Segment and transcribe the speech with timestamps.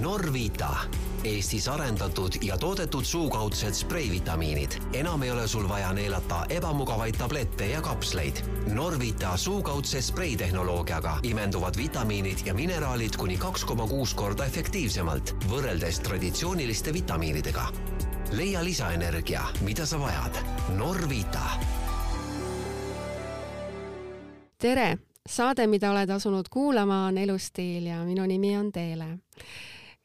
[0.00, 0.76] Norvita,
[1.24, 4.72] Eestis arendatud ja toodetud suukaudsed spreivitamiinid.
[4.92, 8.36] enam ei ole sul vaja neelata ebamugavaid tablette ja kapsleid.
[8.72, 16.92] Norvita suukaudse spreitehnoloogiaga imenduvad vitamiinid ja mineraalid kuni kaks koma kuus korda efektiivsemalt võrreldes traditsiooniliste
[16.92, 17.68] vitamiinidega.
[18.32, 20.36] leia lisaenergia, mida sa vajad.
[20.68, 21.40] Norvita
[24.58, 24.98] tere,
[25.28, 29.18] saade, mida oled asunud kuulama, on Elustiil ja minu nimi on Teele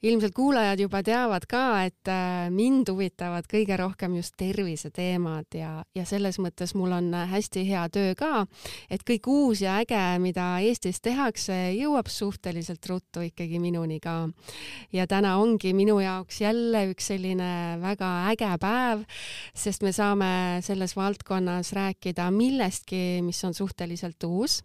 [0.05, 6.05] ilmselt kuulajad juba teavad ka, et äh, mind huvitavad kõige rohkem just terviseteemad ja, ja
[6.05, 8.45] selles mõttes mul on hästi hea töö ka,
[8.91, 14.27] et kõik uus ja äge, mida Eestis tehakse, jõuab suhteliselt ruttu ikkagi minuni ka.
[14.93, 19.05] ja täna ongi minu jaoks jälle üks selline väga äge päev,
[19.57, 24.61] sest me saame selles valdkonnas rääkida millestki, mis on suhteliselt uus.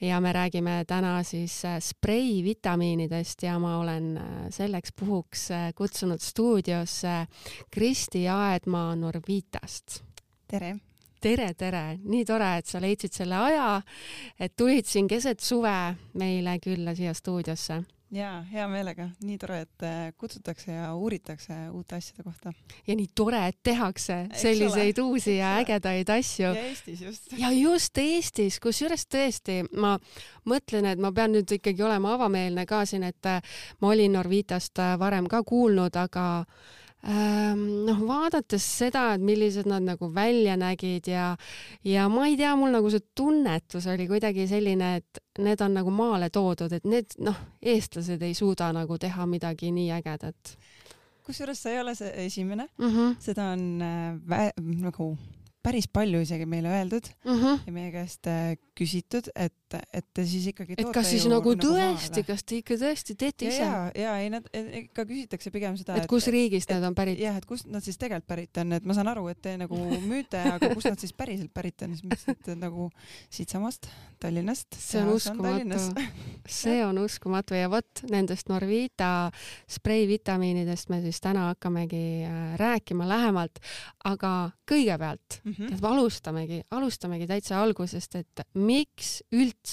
[0.00, 4.20] ja me räägime täna siis äh, spreivitamiinidest ja ma olen
[4.50, 7.26] selle äh, selleks puhuks äh, kutsunud stuudiosse
[7.70, 10.02] Kristi Aedmaa Norvitast.
[10.50, 10.76] tere!
[11.20, 13.68] tere, tere, nii tore, et sa leidsid selle aja,
[14.38, 17.78] et tulid siin keset suve meile külla siia stuudiosse
[18.14, 22.52] jaa, hea meelega, nii tore, et äh, kutsutakse ja uuritakse uute asjade kohta.
[22.86, 26.46] ja nii tore, et tehakse selliseid uusi ja ägedaid asju.
[26.46, 27.32] ja Eestis just.
[27.38, 29.96] ja just Eestis, kusjuures tõesti, ma
[30.50, 33.42] mõtlen, et ma pean nüüd ikkagi olema avameelne ka siin, et äh,
[33.80, 36.26] ma olin Norvitast äh, varem ka kuulnud, aga
[37.04, 41.34] noh, vaadates seda, et millised nad nagu välja nägid ja,
[41.84, 45.92] ja ma ei tea, mul nagu see tunnetus oli kuidagi selline, et need on nagu
[45.92, 50.56] maale toodud, et need noh, eestlased ei suuda nagu teha midagi nii ägedat.
[51.24, 53.14] kusjuures sa ei ole see esimene mm, -hmm.
[53.20, 55.16] seda on äh, vä- nagu
[55.64, 57.60] päris palju isegi meile öeldud mm -hmm.
[57.66, 59.54] ja meie käest äh, küsitud, et,
[59.92, 63.48] et te siis ikkagi et kas siis nagu, nagu tõesti, kas te ikka tõesti teete
[63.50, 63.62] ise?
[63.62, 67.20] ja, ja ei, nad ikka küsitakse pigem seda, et kus riigist nad on pärit?
[67.22, 69.78] jah, et kust nad siis tegelikult pärit on, et ma saan aru, et te nagu
[70.04, 72.88] müüte, aga kust nad siis päriselt pärit on, siis mõtlesin, et nagu
[73.32, 73.90] siitsamast
[74.24, 74.78] Tallinnast.
[74.80, 75.80] see on uskumatu,
[76.48, 79.30] see on uskumatu ja vot nendest Norvita
[79.70, 83.60] spreivitamiinidest me siis täna hakkamegi äh, rääkima lähemalt,
[84.04, 85.74] aga kõigepealt mm -hmm.
[85.74, 89.63] et alustamegi, alustamegi täitsa algusest, et miks üldse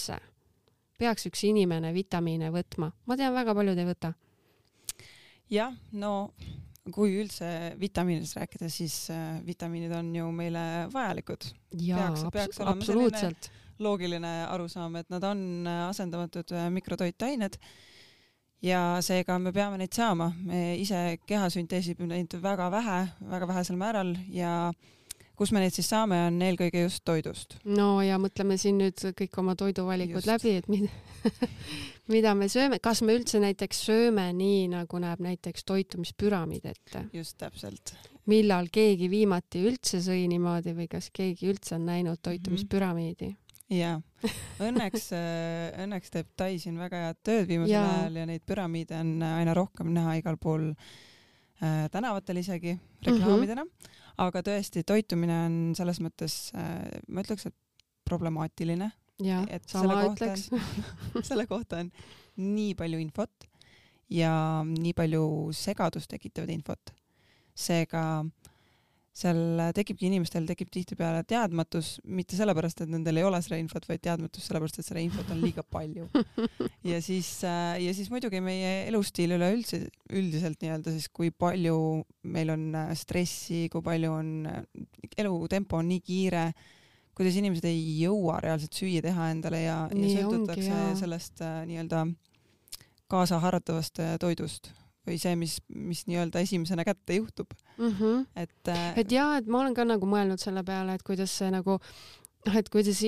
[1.02, 2.92] peaks üks inimene vitamiine võtma?
[3.06, 4.14] ma tean, väga paljud ei võta.
[5.52, 6.32] jah, no
[6.92, 7.48] kui üldse
[7.80, 10.64] vitamiinidest rääkida, siis äh, vitamiinid on ju meile
[10.94, 11.52] vajalikud.
[11.78, 13.34] peaks, peaks olema selline
[13.82, 17.58] loogiline arusaam, et nad on äh, asendamatud äh, mikrotoitained
[18.62, 20.32] ja seega me peame neid saama.
[20.46, 24.90] me ise keha sünteesib neid väga vähe, väga vähesel määral ja äh,
[25.42, 27.58] kus me neid siis saame, on eelkõige just toidust.
[27.66, 30.30] no ja mõtleme siin nüüd kõik oma toiduvalikud just.
[30.30, 30.92] läbi, et mida,
[32.14, 37.06] mida me sööme, kas me üldse näiteks sööme nii, nagu näeb näiteks toitumispüramiid ette?
[37.18, 37.96] just täpselt.
[38.30, 43.32] millal keegi viimati üldse sõi niimoodi või kas keegi üldse on näinud toitumispüramiidi?
[43.74, 43.96] jaa,
[44.62, 47.88] õnneks, äh, õnneks teeb Tai siin väga head tööd viimasel ja.
[47.96, 52.78] ajal ja neid püramiide on aina rohkem näha igal pool äh, tänavatel isegi
[53.08, 53.74] reklaamidena mm.
[53.74, 57.56] -hmm aga tõesti, toitumine on selles mõttes, äh, ma ütleks, et
[58.08, 58.92] problemaatiline.
[59.54, 60.48] et sama ütleks
[61.30, 61.92] selle kohta on
[62.42, 63.46] nii palju infot
[64.10, 64.32] ja
[64.66, 66.94] nii palju segadust tekitavat infot.
[67.54, 68.24] seega
[69.12, 74.00] seal tekibki inimestel, tekib tihtipeale teadmatus, mitte sellepärast, et nendel ei ole seda infot, vaid
[74.06, 76.08] teadmatus sellepärast, et seda infot on liiga palju.
[76.92, 79.84] ja siis, äh, ja siis muidugi meie elustiil üleüldse,
[80.16, 81.78] üldiselt nii-öelda siis, kui palju
[82.32, 84.62] meil on äh, stressi, kui palju on, äh,
[85.20, 86.48] elutempo on nii kiire,
[87.18, 92.06] kuidas inimesed ei jõua reaalselt süüa teha endale ja, ja sõltutakse sellest nii-öelda
[93.12, 94.72] kaasaharatavast toidust
[95.08, 97.94] või see, mis, mis nii-öelda esimesena kätte juhtub mm.
[98.00, 98.26] -hmm.
[98.36, 101.50] et äh, et jaa, et ma olen ka nagu mõelnud selle peale, et kuidas see
[101.54, 101.80] nagu
[102.46, 103.02] noh, et kuidas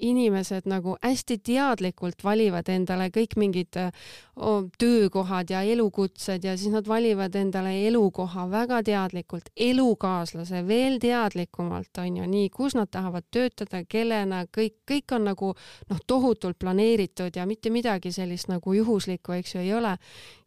[0.00, 6.88] inimesed nagu hästi teadlikult valivad endale kõik mingid oh, töökohad ja elukutsed ja siis nad
[6.88, 13.82] valivad endale elukoha väga teadlikult, elukaaslase veel teadlikumalt, on ju, nii, kus nad tahavad töötada,
[13.88, 15.52] kellena, kõik, kõik on nagu
[15.90, 19.96] noh, tohutult planeeritud ja mitte midagi sellist nagu juhuslikku, eks ju, ei ole.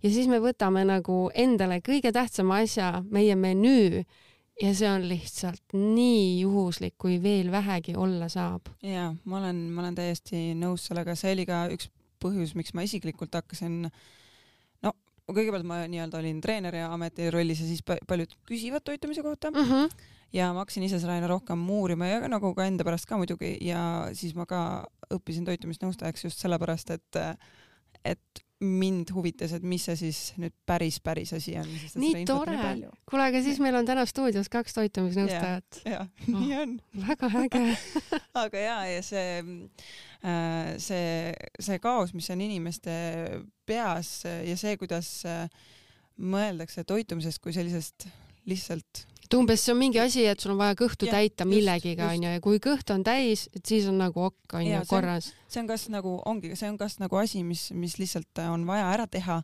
[0.03, 4.05] ja siis me võtame nagu endale kõige tähtsama asja, meie menüü
[4.63, 8.69] ja see on lihtsalt nii juhuslik, kui veel vähegi olla saab.
[8.83, 11.89] jaa, ma olen, ma olen täiesti nõus sellega, see oli ka üks
[12.19, 13.85] põhjus, miks ma isiklikult hakkasin
[14.83, 14.93] no
[15.29, 19.69] kõigepealt ma nii-öelda olin treeneri ametirollis ja siis paljud küsivad toitumise kohta mm.
[19.69, 20.03] -hmm.
[20.35, 23.57] ja ma hakkasin ise seda aina rohkem uurima ja nagu ka enda pärast ka muidugi
[23.61, 24.61] ja siis ma ka
[25.13, 27.23] õppisin toitumisnõustajaks just sellepärast, et
[28.05, 31.67] et mind huvitas, et mis see siis nüüd päris, päris asi on.
[32.01, 32.57] nii tore.
[33.07, 35.79] kuule, aga siis meil on täna stuudios kaks toitumisnõustajat.
[35.87, 37.05] jah, nii on oh,.
[37.07, 37.61] väga äge
[38.43, 39.37] aga ja, ja see,
[40.27, 42.91] äh, see, see kaos, mis on inimeste
[43.69, 45.47] peas ja see, kuidas äh,
[46.19, 48.09] mõeldakse toitumisest kui sellisest
[48.49, 52.07] lihtsalt et umbes see on mingi asi, et sul on vaja kõhtu ja, täita millegiga
[52.15, 55.29] onju ja kui kõht on täis, et siis on nagu ok onju korras.
[55.45, 58.87] see on kas nagu ongi, see on kas nagu asi, mis, mis lihtsalt on vaja
[58.89, 59.43] ära teha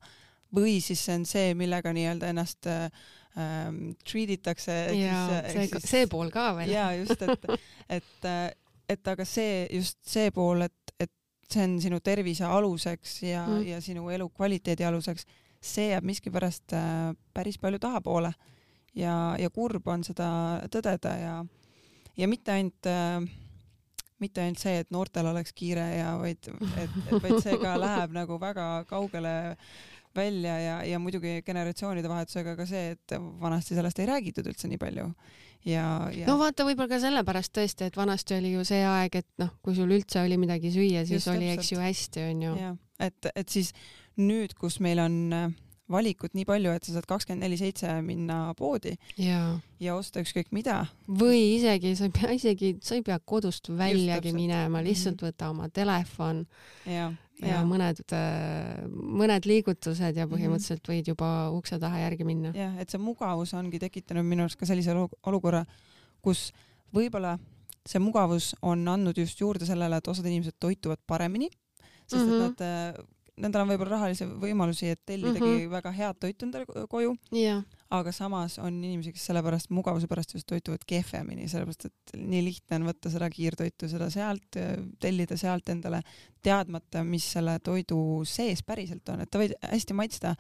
[0.56, 4.74] või siis see on see, millega nii-öelda ennast ähm, treat itakse.
[4.98, 6.74] jaa, see, see pool ka veel.
[6.74, 7.46] jaa, just, et,
[8.00, 8.28] et,
[8.96, 11.14] et aga see, just see pool, et, et
[11.46, 15.30] see on sinu tervise aluseks ja mm., ja sinu elukvaliteedi aluseks,
[15.62, 18.34] see jääb miskipärast äh, päris palju tahapoole
[18.96, 20.30] ja, ja kurb on seda
[20.72, 21.34] tõdeda ja,
[22.18, 23.26] ja mitte ainult äh,
[24.24, 28.16] mitte ainult see, et noortel oleks kiire ja vaid, et, et vaid see ka läheb
[28.16, 29.36] nagu väga kaugele
[30.16, 34.80] välja ja, ja muidugi generatsioonide vahetusega ka see, et vanasti sellest ei räägitud üldse nii
[34.80, 35.10] palju.
[35.68, 36.30] ja, ja.
[36.30, 39.76] no vaata, võib-olla ka sellepärast tõesti, et vanasti oli ju see aeg, et noh, kui
[39.76, 42.72] sul üldse oli midagi süüa, siis Just oli, eks ju, hästi, onju.
[43.04, 43.74] et, et siis
[44.16, 45.50] nüüd, kus meil on äh,
[45.92, 49.42] valikut nii palju, et sa saad kakskümmend neli seitse minna poodi ja.
[49.82, 50.80] ja osta ükskõik mida.
[51.06, 55.30] või isegi sa ei pea isegi, sa ei pea kodust väljagi minema, lihtsalt mhm.
[55.30, 56.44] võta oma telefon
[56.90, 58.02] ja, ja, ja mõned,
[58.96, 60.94] mõned liigutused ja põhimõtteliselt mhm.
[60.94, 62.54] võid juba ukse taha järgi minna.
[62.58, 65.66] jah, et see mugavus ongi tekitanud minu arust ka sellise olukorra,
[66.26, 66.50] kus
[66.96, 67.38] võib-olla
[67.86, 71.52] see mugavus on andnud just juurde sellele, et osad inimesed toituvad paremini,
[72.10, 72.34] sest mm -hmm.
[72.34, 72.42] et mhm.
[72.42, 73.06] nad äh,
[73.42, 75.72] nendel on võib-olla rahalisi võimalusi, et tellidagi mm -hmm.
[75.74, 77.64] väga head toitu endale koju yeah..
[77.90, 82.80] aga samas on inimesi, kes sellepärast mugavuse pärast just toituvad kehvemini, sellepärast et nii lihtne
[82.80, 84.60] on võtta seda kiirtoitu, seda sealt,
[85.00, 86.02] tellida sealt endale,
[86.44, 90.36] teadmata, mis selle toidu sees päriselt on, et ta võib hästi maitsta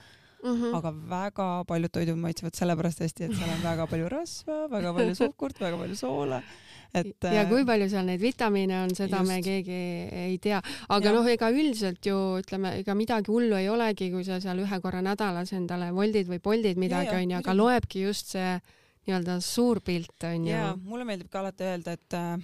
[0.45, 0.75] Mm -hmm.
[0.77, 5.15] aga väga paljud toidud maitsevad sellepärast hästi, et seal on väga palju rasva, väga palju
[5.21, 6.41] suhkurt, väga palju soola
[6.93, 9.31] et ja kui äh, palju seal neid vitamiine on, seda just.
[9.31, 9.81] me keegi
[10.25, 10.61] ei tea,
[10.95, 14.81] aga noh, ega üldiselt ju ütleme, ega midagi hullu ei olegi, kui sa seal ühe
[14.83, 18.57] korra nädalas endale voldid või poldid midagi onju, aga loebki just see
[19.05, 20.51] nii-öelda suur pilt onju.
[20.51, 22.37] ja mulle meeldib ka alati öelda, et äh,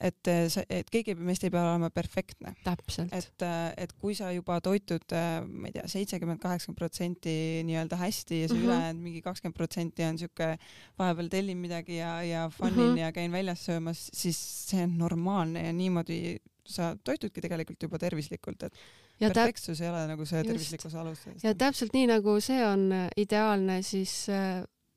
[0.00, 2.54] et äh, see, et keegi meist ei pea olema perfektne.
[2.66, 7.36] et, äh, et kui sa juba toitud, äh, ma ei tea, seitsekümmend, kaheksakümmend protsenti
[7.68, 8.66] nii-öelda hästi ja see mm -hmm.
[8.66, 10.58] ülejäänud mingi kakskümmend protsenti on siuke,
[10.98, 12.98] vahepeal tellin midagi ja, ja fun'in mm -hmm.
[12.98, 18.62] ja käin väljas söömas, siis see on normaalne ja niimoodi sa toitudki tegelikult juba tervislikult,
[18.62, 18.74] et
[19.20, 21.18] ja perfektsus ei ole nagu see tervislikkuse alus.
[21.42, 24.26] ja täpselt nii nagu see on ideaalne, siis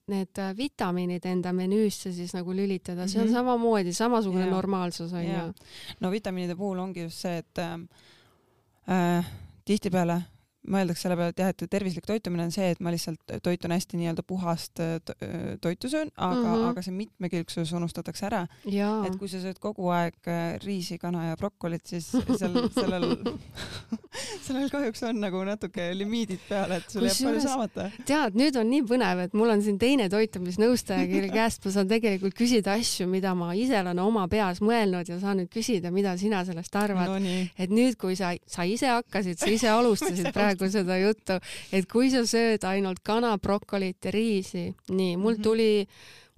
[0.10, 3.38] need äh, vitamiinid enda menüüsse siis nagu lülitada, see on mm -hmm.
[3.38, 4.52] samamoodi samasugune ja.
[4.52, 5.54] normaalsus onju.
[6.00, 7.80] no vitamiinide puhul ongi just see, et äh,
[9.20, 9.26] äh
[9.66, 10.22] tihtipeale
[10.72, 14.00] mõeldakse selle peale, et jah, et tervislik toitumine on see, et ma lihtsalt toitun hästi
[14.00, 16.70] nii-öelda puhast äh, äh, toitu söön, aga mm, -hmm.
[16.70, 18.48] aga see mitmekülgsus unustatakse ära.
[19.06, 23.18] et kui sa sööd kogu aeg äh, riisi, kana ja brokolit, siis seal, sellel
[24.46, 27.90] sellel kahjuks on nagu natuke limiidid peal, et sul jääb palju saamata.
[28.08, 31.92] tead, nüüd on nii põnev, et mul on siin teine toitumisnõustaja, kelle käest ma saan
[31.92, 36.16] tegelikult küsida asju, mida ma ise olen oma peas mõelnud ja saan nüüd küsida, mida
[36.18, 37.36] sina sellest arvad no,.
[37.58, 41.40] et nüüd, kui sa, sa ise hakkasid, sa ise alustasid praegu praegu seda juttu,
[41.72, 45.44] et kui sa sööd ainult kana, brokolit ja riisi, nii, mul mhm.
[45.44, 45.88] tuli,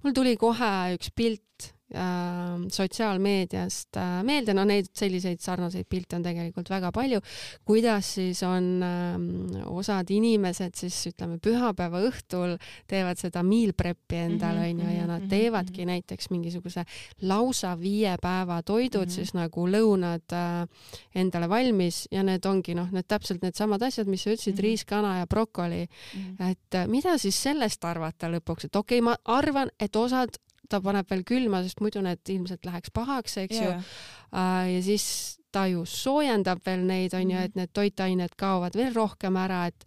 [0.04, 6.70] mul tuli kohe üks pilt sotsiaalmeediast äh, meelde, no neid selliseid sarnaseid pilte on tegelikult
[6.72, 7.20] väga palju,
[7.68, 12.56] kuidas siis on äh, osad inimesed siis ütleme pühapäeva õhtul
[12.90, 15.92] teevad seda meal prep'i endale onju mm -hmm, ja nad mhm, teevadki mm -hmm.
[15.92, 16.84] näiteks mingisuguse
[17.22, 19.14] lausa viie päeva toidud mm -hmm.
[19.14, 20.68] siis nagu lõunad äh,
[21.14, 24.62] endale valmis ja need ongi noh, need täpselt needsamad asjad, mis sa ütlesid mm, -hmm.
[24.62, 26.20] riis, kana ja brokoli mm.
[26.20, 26.50] -hmm.
[26.50, 30.28] et äh, mida siis sellest arvata lõpuks, et okei okay,, ma arvan, et osad
[30.72, 33.68] ta paneb veel külma, sest muidu need ilmselt läheks pahaks, eks yeah.
[33.68, 33.94] ju.
[34.32, 35.06] Äh, ja siis
[35.52, 37.50] ta ju soojendab veel neid, onju, mhm.
[37.50, 39.86] et need toitained kaovad veel rohkem ära, et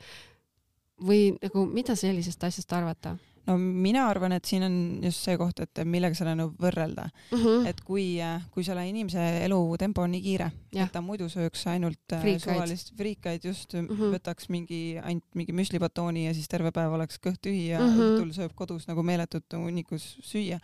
[1.02, 3.18] või nagu mida sellisest asjast arvata?
[3.48, 7.38] No mina arvan, et siin on just see koht, et millega seda nagu võrrelda mm.
[7.38, 7.68] -hmm.
[7.72, 8.06] et kui,
[8.54, 13.46] kui selle inimese elutempo on nii kiire, et ta muidu sööks ainult äh, suvalist friikaid,
[13.46, 14.16] just mm -hmm.
[14.18, 18.16] võtaks mingi ainult mingi müslibatooni ja siis terve päev oleks kõht tühi ja mm -hmm.
[18.16, 20.60] õhtul sööb kodus nagu meeletut hunnikus süüa,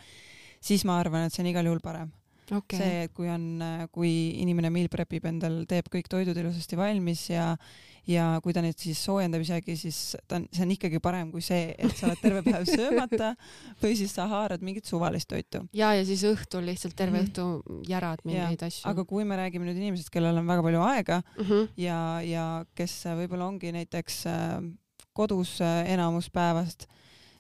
[0.61, 2.11] siis ma arvan, et see on igal juhul parem
[2.51, 2.79] okay..
[2.79, 3.45] see, et kui on,
[3.91, 7.55] kui inimene meal prep ib endal, teeb kõik toidud ilusasti valmis ja
[8.09, 9.97] ja kui ta neid siis soojendab isegi, siis
[10.29, 13.33] ta on, see on ikkagi parem kui see, et sa oled terve päev söömata
[13.81, 15.63] või siis sa haarad mingit suvalist toitu.
[15.77, 17.29] ja, ja siis õhtul lihtsalt terve -hmm.
[17.29, 18.87] õhtu järad mingeid asju.
[18.89, 21.67] aga kui me räägime nüüd inimesest, kellel on väga palju aega mm -hmm.
[21.77, 24.57] ja, ja kes võib-olla ongi näiteks äh,
[25.13, 26.87] kodus äh, enamus päevast,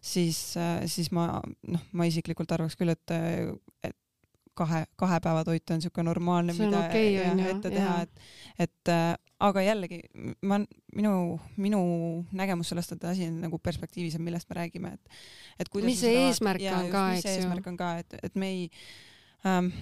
[0.01, 3.11] siis, äh, siis ma, noh, ma isiklikult arvaks küll, et,
[3.83, 3.97] et
[4.61, 8.25] kahe, kahe päeva toit on niisugune normaalne, mida okay, ja, ette teha, et,
[8.67, 10.01] et äh, aga jällegi
[10.47, 10.59] ma,
[10.95, 11.13] minu,
[11.61, 11.81] minu
[12.37, 15.23] nägemus sellest, et asi on nagu perspektiivis, et millest me räägime, et,
[15.59, 17.37] et kuidas mis see eesmärk on ka, eks ju.
[17.39, 18.69] eesmärk on ka, et, et me ei
[19.49, 19.73] ähm,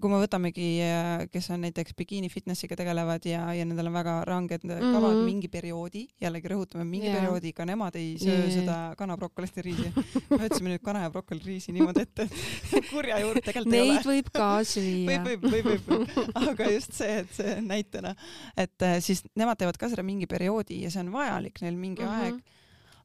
[0.00, 4.14] kui me võtamegi, äh, kes on näiteks bikiini fitnessiga tegelevad ja, ja nendel on väga
[4.28, 4.94] ranged mm -hmm.
[4.96, 7.18] kavad mingi perioodi, jällegi rõhutame, mingi yeah.
[7.18, 8.52] perioodi, ka nemad ei söö yeah.
[8.52, 9.92] seda kana, brokkolit ja riisi.
[10.30, 12.28] me võtsime nüüd kana ja brokkoli riisi niimoodi ette,
[12.72, 13.94] et kurja juurde tegelikult ei ole.
[13.94, 15.22] Neid võib ka süüa.
[15.24, 18.14] võib, võib, võib, võib, aga just see, et see näitena,
[18.56, 22.02] et äh, siis nemad teevad ka seda mingi perioodi ja see on vajalik neil mingi
[22.02, 22.24] mm -hmm.
[22.24, 22.56] aeg.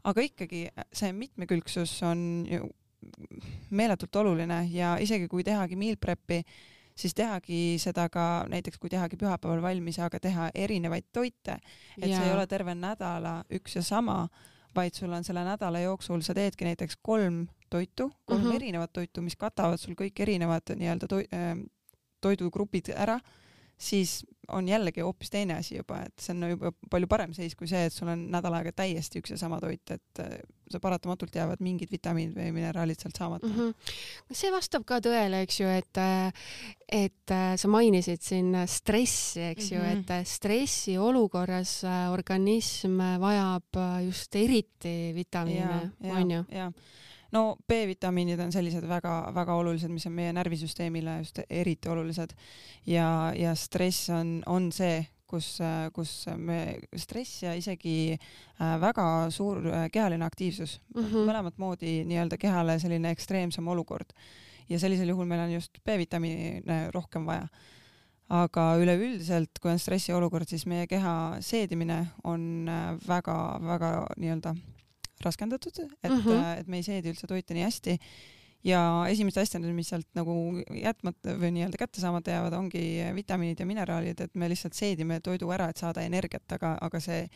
[0.03, 2.69] aga ikkagi see mitmekülgsus on ju
[3.73, 6.41] meeletult oluline ja isegi kui tehagi meal prep'i,
[6.95, 11.59] siis tehagi seda ka näiteks, kui tehagi pühapäeval valmis, aga teha erinevaid toite,
[11.97, 12.17] et ja.
[12.17, 14.27] see ei ole terve nädala üks ja sama,
[14.75, 18.55] vaid sul on selle nädala jooksul, sa teedki näiteks kolm toitu, kolm mm -hmm.
[18.55, 21.57] erinevat toitu, mis katavad sul kõik erinevad nii-öelda toi, äh,
[22.21, 23.19] toidugrupid ära
[23.77, 27.69] siis on jällegi hoopis teine asi juba, et see on juba palju parem seis kui
[27.69, 30.33] see, et sul on nädal aega täiesti üks ja sama toit, et äh,
[30.71, 33.55] sa paratamatult jäävad mingid vitamiinid või mineraalid sealt saamata mm.
[33.55, 34.33] -hmm.
[34.35, 36.49] see vastab ka tõele, eks ju, et, äh,
[36.87, 39.79] et äh, sa mainisid siin stressi, eks mm -hmm.
[39.79, 40.19] ju, mhm.
[40.21, 46.45] et stressi olukorras organism vajab just eriti vitamiine, onju.
[46.51, 46.73] jah
[47.33, 52.35] no B-vitamiinid on sellised väga-väga olulised, mis on meie närvisüsteemile just eriti olulised
[52.89, 55.57] ja, ja stress on, on see, kus,
[55.95, 56.59] kus me,
[56.99, 61.29] stress ja isegi äh, väga suur äh, kehaline aktiivsus mm, -hmm.
[61.29, 64.13] mõlemat moodi nii-öelda kehale selline ekstreemsem olukord.
[64.69, 67.47] ja sellisel juhul meil on just B-vitamiine rohkem vaja.
[68.29, 72.69] aga üleüldiselt, kui on stressiolukord, siis meie keha seedimine on
[73.07, 74.55] väga-väga äh, nii-öelda
[75.25, 76.61] raskendatud, et mm, -hmm.
[76.61, 77.99] et me ei seedi üldse toite nii hästi.
[78.63, 80.33] ja esimesed asjad, mis sealt nagu
[80.71, 82.83] jätmata või nii-öelda kätte saamata jäävad, ongi
[83.15, 87.27] vitamiinid ja mineraalid, et me lihtsalt seedime toidu ära, et saada energiat, aga, aga see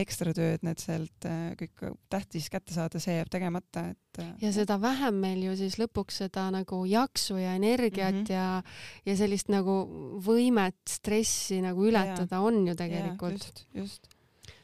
[0.00, 4.20] ekstra töö, et need sealt äh, kõik tähtis kätte saada, see jääb tegemata, et.
[4.20, 8.32] Äh, ja seda vähem meil ju siis lõpuks seda nagu jaksu ja energiat mm -hmm.
[8.32, 9.78] ja, ja sellist nagu
[10.26, 13.32] võimet stressi nagu ületada ja, on ju tegelikult.
[13.32, 14.15] just, just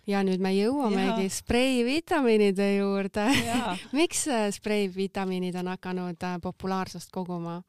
[0.09, 3.27] ja nüüd me jõuamegi spreivitamiinide juurde.
[3.99, 7.61] Miks äh, spreivitamiinid on hakanud äh, populaarsust koguma?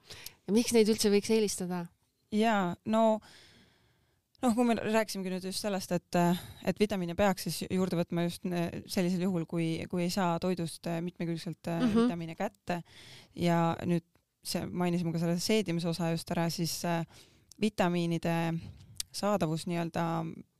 [0.47, 1.85] Ja miks neid üldse võiks eelistada?
[2.33, 3.03] ja no
[4.41, 8.25] noh, kui me rääkisimegi nüüd just sellest, et, äh, et vitamiine peaks siis juurde võtma
[8.25, 8.47] just
[8.89, 12.01] sellisel juhul, kui, kui ei saa toidust mitmekülgselt mm -hmm.
[12.01, 12.81] vitamiine kätte.
[13.35, 14.05] Ja nüüd
[14.43, 16.81] see, mainisime ka selle seedimise osa just ära, siis
[17.61, 18.53] vitamiinide
[19.13, 20.52] saadavus nii-öelda Äh,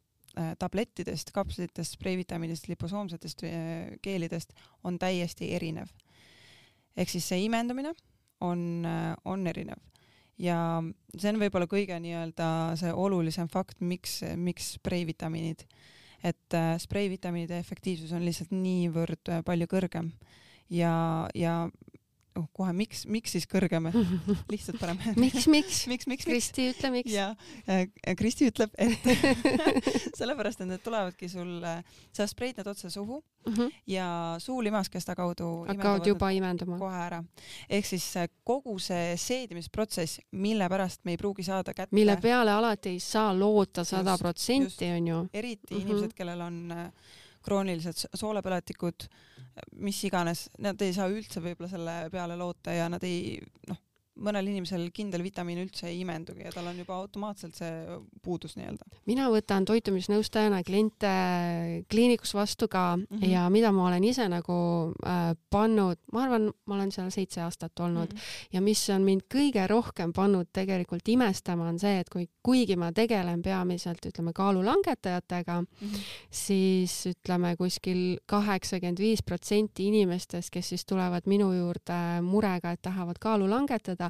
[0.60, 5.92] tablettidest, kapslitest, spreivitamiinidest, liposoomsetest äh, geelidest on täiesti erinev.
[6.98, 7.94] ehk siis see imendamine
[8.42, 9.82] on, äh, on erinev
[10.38, 10.58] ja
[11.18, 12.48] see on võib-olla kõige nii-öelda
[12.80, 15.66] see olulisem fakt, miks, miks spreivitamiinid,
[16.26, 20.10] et spreivitamiinide efektiivsus on lihtsalt niivõrd palju kõrgem
[20.74, 21.68] ja, ja
[22.40, 23.90] oh, kohe, miks, miks siis kõrgem
[24.52, 25.84] lihtsalt parem miks, miks?
[25.92, 27.14] miks, miks, Kristi, ütle miks.
[27.14, 27.34] ja
[28.18, 29.06] Kristi ütleb, et
[30.20, 31.60] sellepärast, et need tulevadki sul,
[32.14, 33.72] sa spreid need otse suhu mm -hmm.
[33.88, 37.24] ja suulimaskesta kaudu hakkavad juba imenduma kohe ära.
[37.70, 41.96] ehk siis äh, kogu see seedimisprotsess, mille pärast me ei pruugi saada kätte.
[41.96, 45.28] mille peale alati ei saa loota sada protsenti, onju.
[45.34, 45.82] eriti mm -hmm.
[45.82, 46.92] inimesed, kellel on äh,
[47.42, 49.08] kroonilised soolepõletikud
[49.86, 53.38] mis iganes, nad ei saa üldse võib-olla selle peale loota ja nad ei
[53.70, 53.80] noh,
[54.14, 58.86] mõnel inimesel kindel vitamiin üldse ei imendugi ja tal on juba automaatselt see puudus nii-öelda.
[59.10, 61.14] mina võtan toitumisnõustajana kliente
[61.90, 63.30] kliinikus vastu ka mm -hmm.
[63.30, 67.80] ja mida ma olen ise nagu äh, pannud, ma arvan, ma olen seal seitse aastat
[67.80, 68.48] olnud mm -hmm.
[68.54, 72.92] ja mis on mind kõige rohkem pannud tegelikult imestama, on see, et kui, kuigi ma
[72.92, 76.00] tegelen peamiselt ütleme kaalulangetajatega mm, -hmm.
[76.32, 83.18] siis ütleme kuskil kaheksakümmend viis protsenti inimestest, kes siis tulevad minu juurde murega, et tahavad
[83.20, 84.03] kaalu langetada,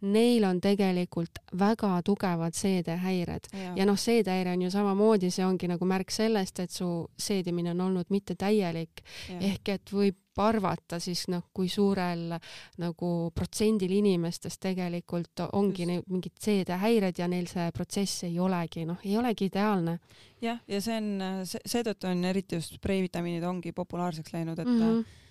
[0.00, 3.50] neil on tegelikult väga tugevad seedehäired.
[3.52, 7.74] Ja, ja noh, seedehäire on ju samamoodi, see ongi nagu märk sellest, et su seedimine
[7.74, 9.02] on olnud mittetäielik
[9.40, 12.34] ehk et võib arvata siis noh, kui suurel
[12.82, 19.00] nagu protsendil inimestest tegelikult ongi neil mingid seedehäired ja neil see protsess ei olegi noh,
[19.04, 19.98] ei olegi ideaalne.
[20.44, 25.22] jah, ja see on, seetõttu on eriti just preevitamiinid ongi populaarseks läinud, et mm -hmm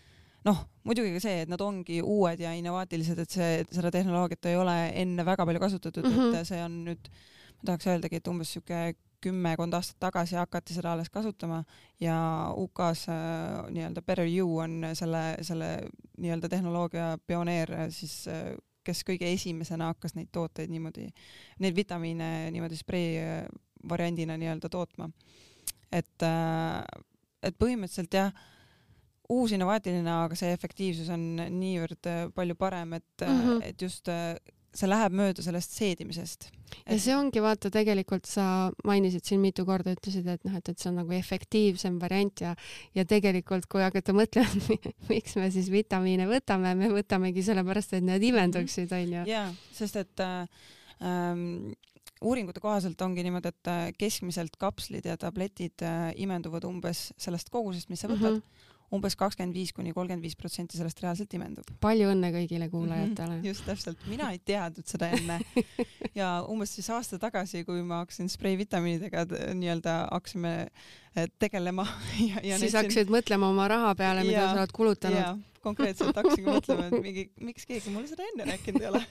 [0.45, 4.59] noh, muidugi ka see, et nad ongi uued ja innovaatilised, et see, seda tehnoloogiat ei
[4.59, 6.29] ole enne väga palju kasutatud mm, -hmm.
[6.29, 6.49] et mhm.
[6.51, 7.09] see on nüüd,
[7.55, 8.83] ma tahaks öeldagi, et umbes sihuke
[9.25, 11.63] kümmekond aastat tagasi hakati seda alles kasutama
[11.99, 12.17] ja
[12.61, 15.69] UK-s äh, nii-öelda Better You on selle, selle
[16.17, 18.53] nii-öelda tehnoloogia pioneer siis äh,
[18.85, 21.07] kes kõige esimesena hakkas neid tooteid niimoodi,
[21.59, 23.47] neid vitamiine niimoodi sprei äh,
[23.89, 25.09] variandina nii-öelda tootma.
[25.91, 26.23] et,
[27.45, 28.31] et põhimõtteliselt jah,
[29.29, 31.23] uus innovaatiline, aga see efektiivsus on
[31.59, 33.63] niivõrd palju parem, et mm, -hmm.
[33.69, 34.09] et just
[34.75, 36.49] see läheb mööda sellest seedimisest.
[36.83, 40.81] ja see ongi, vaata, tegelikult sa mainisid siin mitu korda, ütlesid, et noh, et, et
[40.81, 42.55] see on nagu efektiivsem variant ja
[42.95, 44.79] ja tegelikult, kui hakata mõtlema,
[45.11, 49.25] miks me siis vitamiine võtame, me võtamegi sellepärast, et need imenduksid, onju.
[49.29, 50.67] jaa, sest et äh,
[51.01, 51.73] ähm,
[52.25, 57.91] uuringute kohaselt ongi niimoodi, et äh, keskmiselt kapslid ja tabletid äh, imenduvad umbes sellest kogusest,
[57.91, 58.43] mis sa võtad mm.
[58.43, 61.69] -hmm umbes kakskümmend viis kuni kolmkümmend viis protsenti sellest reaalselt imendub.
[61.81, 63.39] palju õnne kõigile kuulajatele mm.
[63.39, 65.39] -hmm, just täpselt, mina ei teadnud seda enne
[66.19, 69.25] ja umbes siis aasta tagasi, kui ma hakkasin spreivitamiinidega
[69.55, 70.53] nii-öelda hakkasime
[71.15, 71.87] eh, tegelema
[72.29, 73.17] ja, ja siis hakkasid siin...
[73.17, 77.67] mõtlema oma raha peale, mida ja, sa oled kulutanud konkreetselt hakkasingi mõtlema, et mingi, miks
[77.69, 79.01] keegi mulle seda enne rääkinud ei ole.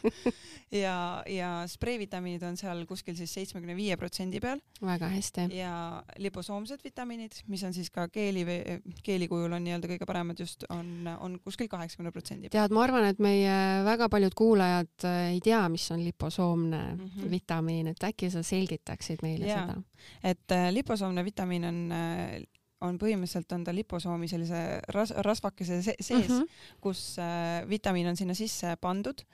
[0.85, 0.97] ja,
[1.31, 4.63] ja spreivitamiinid on seal kuskil siis seitsmekümne viie protsendi peal.
[4.85, 5.49] väga hästi.
[5.59, 5.75] ja
[6.23, 8.45] liposoomsed vitamiinid, mis on siis ka keeli,
[9.07, 12.59] keeli kujul on nii-öelda kõige paremad just, on, on kuskil kaheksakümne protsendi peal.
[12.59, 17.07] tead, ma arvan, et meie väga paljud kuulajad äh, ei tea, mis on liposoomne mm
[17.07, 17.31] -hmm.
[17.31, 19.63] vitamiin, et äkki sa selgitaksid meile ja.
[19.63, 19.83] seda?
[20.25, 22.43] et äh, liposoomne vitamiin on äh,
[22.85, 24.63] on põhimõtteliselt on ta liposoomi sellise
[24.95, 26.65] ras-, rasvakese sees mm, -hmm.
[26.85, 29.25] kus äh, vitamiin on sinna sisse pandud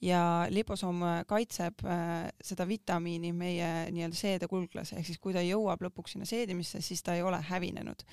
[0.00, 6.16] ja liposoom kaitseb äh, seda vitamiini meie nii-öelda seedekulglas, ehk siis kui ta jõuab lõpuks
[6.16, 8.06] sinna seedimisse, siis ta ei ole hävinenud.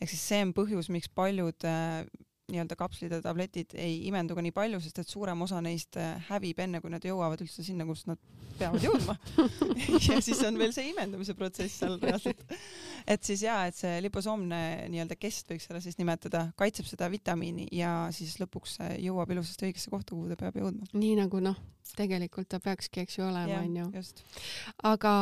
[0.00, 2.04] ehk siis see on põhjus, miks paljud äh,
[2.52, 6.20] nii-öelda kapslid ja tabletid ei imendu ka nii palju, sest et suurem osa neist äh,
[6.30, 8.20] hävib enne, kui nad jõuavad üldse sinna, kus nad
[8.60, 9.16] peavad jõudma
[10.06, 12.44] ja siis on veel see imendumise protsess seal reaalselt.
[13.06, 14.60] et siis jaa, et see liposoomne
[14.92, 19.92] nii-öelda kest võiks seda siis nimetada, kaitseb seda vitamiini ja siis lõpuks jõuab ilusasti õigesse
[19.92, 20.90] kohta, kuhu ta peab jõudma.
[20.92, 21.58] nii nagu noh,
[21.96, 24.02] tegelikult ta peakski, eks ju, olema, onju.
[24.88, 25.14] aga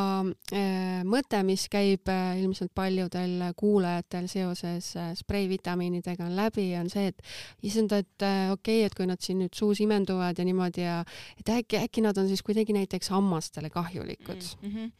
[0.53, 7.09] äh, mõte, mis käib äh, ilmselt paljudel kuulajatel seoses äh, spreivitamiinidega on läbi, on see,
[7.13, 7.18] et
[7.65, 10.99] issand, et äh, okei okay,, et kui nad siin nüüd suus imenduvad ja niimoodi ja
[11.39, 14.75] et äkki, äkki nad on siis kuidagi näiteks hammastele kahjulikud mm.
[14.75, 14.91] -hmm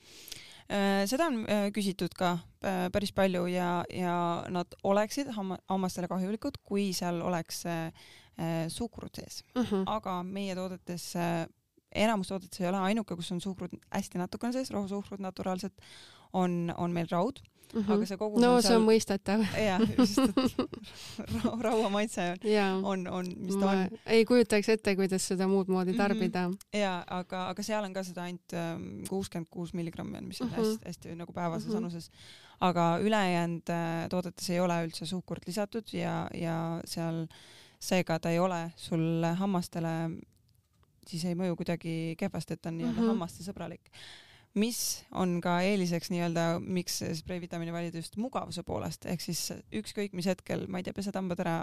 [1.09, 2.35] seda on äh, küsitud ka
[2.93, 7.63] päris palju ja, ja nad oleksid hamma, hammastele kahjulikud, kui seal oleks
[8.69, 9.63] suhkrut sees uh.
[9.63, 9.75] Mhm.
[9.75, 9.83] -huh.
[9.87, 11.15] aga meie toodetes
[11.95, 15.73] enamus toodetes ei ole ainuke, kus on suhkrut hästi natukene sees, rohusuhkrut naturaalselt,
[16.33, 17.41] on, on meil raud
[17.73, 17.93] mm, -hmm.
[17.93, 18.71] aga see kogus no on seal...
[18.71, 19.43] see on mõistetav.
[19.69, 23.99] jah, just, et raua maitse on, on, on, mis ta on.
[24.05, 26.01] ei kujutaks ette, kuidas seda muud moodi mhm.
[26.01, 26.53] tarbida mm.
[26.53, 26.79] -hmm.
[26.79, 30.47] ja aga, aga seal on ka seda ainult ähm, kuuskümmend kuus milligrammi on, mis on
[30.47, 30.79] mm -hmm.
[30.85, 31.77] Hästi, nagu päevases mm -hmm.
[31.77, 32.11] annuses.
[32.59, 37.27] aga ülejäänud äh, toodetes ei ole üldse suhkurt lisatud ja, ja seal
[37.79, 40.09] seega ta ei ole sul hammastele
[41.09, 43.13] siis ei mõju kuidagi kehvasti, et ta on nii-öelda mm -hmm.
[43.13, 43.91] hammastesõbralik.
[44.57, 49.49] Mis on ka eeliseks nii-öelda, miks spreivitamiini valida just mugavuse poolest, ehk siis
[49.81, 51.57] ükskõik mis hetkel, ma ei tea, pesed hambad ära,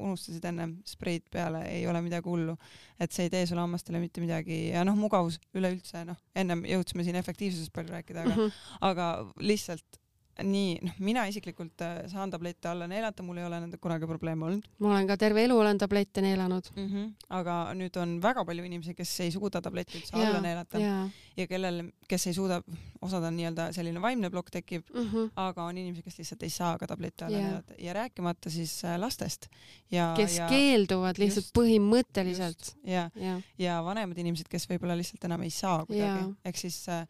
[0.00, 2.56] unustasid ennem spreid peale, ei ole midagi hullu.
[2.98, 7.04] et see ei tee sulle hammastele mitte midagi ja noh, mugavus üleüldse, noh, ennem jõudsime
[7.06, 8.80] siin efektiivsusest palju rääkida, aga mm, -hmm.
[8.90, 9.08] aga
[9.38, 10.00] lihtsalt
[10.42, 14.46] nii, noh, mina isiklikult äh, saan tablette alla neelata, mul ei ole nendega kunagi probleeme
[14.48, 14.66] olnud.
[14.82, 16.86] ma olen ka terve elu olen tablette neelanud mm.
[16.88, 17.12] -hmm.
[17.38, 20.94] aga nüüd on väga palju inimesi, kes ei suuda tabletti üldse alla neelata ja.
[21.36, 22.60] ja kellel, kes ei suuda,
[23.02, 25.30] osad on nii-öelda selline vaimne plokk tekib mm, -hmm.
[25.36, 27.44] aga on inimesi, kes lihtsalt ei saa ka tablette alla ja.
[27.46, 29.46] neelata ja rääkimata siis äh, lastest.
[29.90, 32.74] ja, kes ja, keelduvad lihtsalt just, põhimõtteliselt.
[32.84, 37.06] ja, ja., ja vanemad inimesed, kes võib-olla lihtsalt enam ei saa kuidagi, ehk siis äh,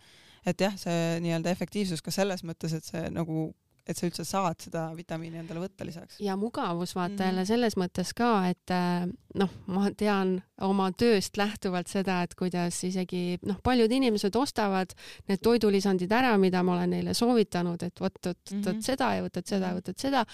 [0.47, 3.51] et jah, see nii-öelda efektiivsus ka selles mõttes, et see nagu
[3.85, 6.17] et sa üldse saad seda vitamiini endale võtta lisaks.
[6.25, 7.27] ja mugavus vaata mm -hmm.
[7.27, 9.05] jälle selles mõttes ka, et äh,
[9.35, 14.95] noh, ma tean oma tööst lähtuvalt seda, et kuidas isegi noh, paljud inimesed ostavad
[15.29, 18.81] need toidulisandid ära, mida ma olen neile soovitanud, et vot, vot, vot -hmm.
[18.81, 20.25] seda ja võtad seda ja võtad seda,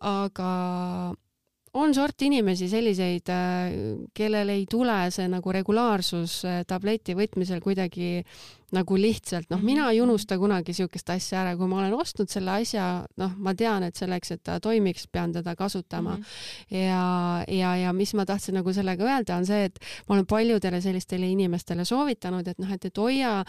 [0.00, 1.14] aga
[1.74, 3.28] on sort inimesi selliseid,
[4.14, 8.22] kellel ei tule see nagu regulaarsus tableti võtmisel kuidagi
[8.72, 12.54] nagu lihtsalt, noh, mina ei unusta kunagi siukest asja ära, kui ma olen ostnud selle
[12.62, 12.86] asja,
[13.20, 16.22] noh, ma tean, et selleks, et ta toimiks, pean teda kasutama mm.
[16.22, 16.78] -hmm.
[16.78, 20.80] ja, ja, ja mis ma tahtsin nagu sellega öelda, on see, et ma olen paljudele
[20.80, 23.44] sellistele inimestele soovitanud, et noh, et, et hoia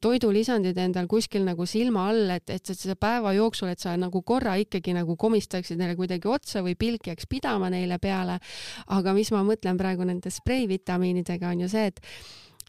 [0.00, 4.56] toidulisandid endal kuskil nagu silma all, et, et selle päeva jooksul, et sa nagu korra
[4.56, 8.38] ikkagi nagu komistaksid neile kuidagi otsa või pilk jääks pidama neile peale.
[8.86, 12.00] aga mis ma mõtlen praegu nende spreivitamiinidega on ju see, et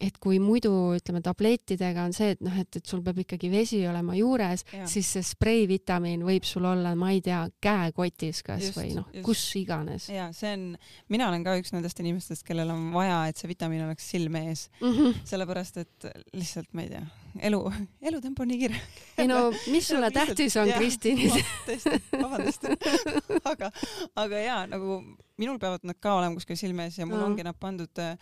[0.02, 3.82] et kui muidu ütleme tablettidega on see, et noh, et, et sul peab ikkagi vesi
[3.90, 8.94] olema juures, siis see spreivitamiin võib sul olla, ma ei tea, käekotis kas just, või
[8.98, 10.10] noh, kus iganes.
[10.14, 10.68] ja see on,
[11.14, 14.70] mina olen ka üks nendest inimestest, kellel on vaja, et see vitamiin oleks silme ees
[14.82, 15.22] mm, -hmm.
[15.30, 17.06] sellepärast et lihtsalt ma ei tea,
[17.40, 17.60] elu,
[18.02, 18.80] elutempo on nii kiire.
[19.18, 21.22] ei no mis sulle tähtis on, Kristin?
[21.68, 22.68] tõesti, vabandust
[23.52, 23.72] aga,
[24.16, 25.00] aga jaa, nagu
[25.42, 27.30] minul peavad nad ka olema kuskil silme ees ja mul mm.
[27.32, 28.14] ongi nad pandud äh,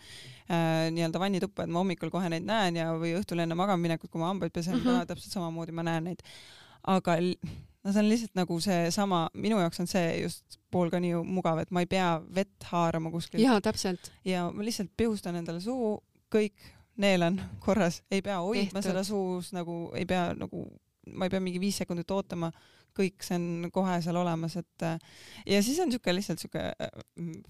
[0.94, 4.32] nii-öelda vannituppa, et ma hommikul kohe neid näen ja, või õhtul enne magamaminekut, kui ma
[4.32, 5.04] hambaid pesen mm, -hmm.
[5.04, 6.24] ka täpselt samamoodi ma näen neid.
[6.88, 11.20] aga no see on lihtsalt nagu seesama, minu jaoks on see just pool ka nii
[11.26, 13.42] mugav, et ma ei pea vett haarama kuskilt.
[13.42, 14.12] jaa, täpselt.
[14.24, 15.98] ja ma lihtsalt pihustan endale suhu,
[16.32, 20.66] kõik, neelan korras, ei pea hoidma seda suus nagu, ei pea nagu,
[21.12, 22.52] ma ei pea mingi viis sekundit ootama.
[22.92, 24.84] Kõik see on kohe seal olemas, et
[25.48, 26.90] ja siis on niisugune lihtsalt niisugune äh,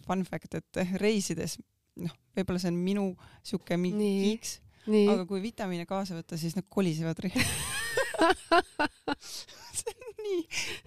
[0.06, 1.56] fun fact, et reisides
[1.98, 4.52] noh, võib-olla see on minu niisugune mingi kiiks,
[4.86, 7.18] aga kui vitamiine kaasa võtta, siis nad kolisevad
[9.78, 10.40] see on nii,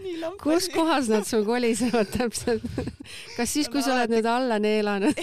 [0.04, 0.40] nii lamp.
[0.44, 2.66] kus kohas nad sul kolisevad täpselt?
[3.38, 5.20] kas siis, kui sa oled need alla neelanud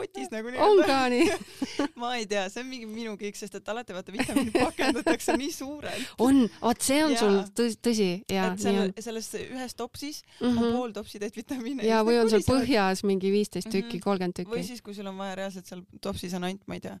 [0.00, 0.60] kotis nagu nii.
[0.64, 1.28] on ka nii
[2.02, 5.52] ma ei tea, see on mingi minu kõik, sest et alati vaata vitamiinid pakendatakse nii
[5.54, 6.12] suurelt.
[6.18, 7.22] on, vot see on ja.
[7.22, 8.50] sul tõsi, tõsi ja.
[8.50, 10.50] et seal, selles ühes topsis mm -hmm.
[10.50, 10.76] on mhm.
[10.76, 11.86] pool topsi täit vitamiine.
[11.86, 14.04] ja, või on sul põhjas mingi viisteist tükki, mhm.
[14.08, 14.54] kolmkümmend tükki.
[14.56, 16.98] või siis, kui sul on vaja reaalselt seal topsis on ainult, ma ei tea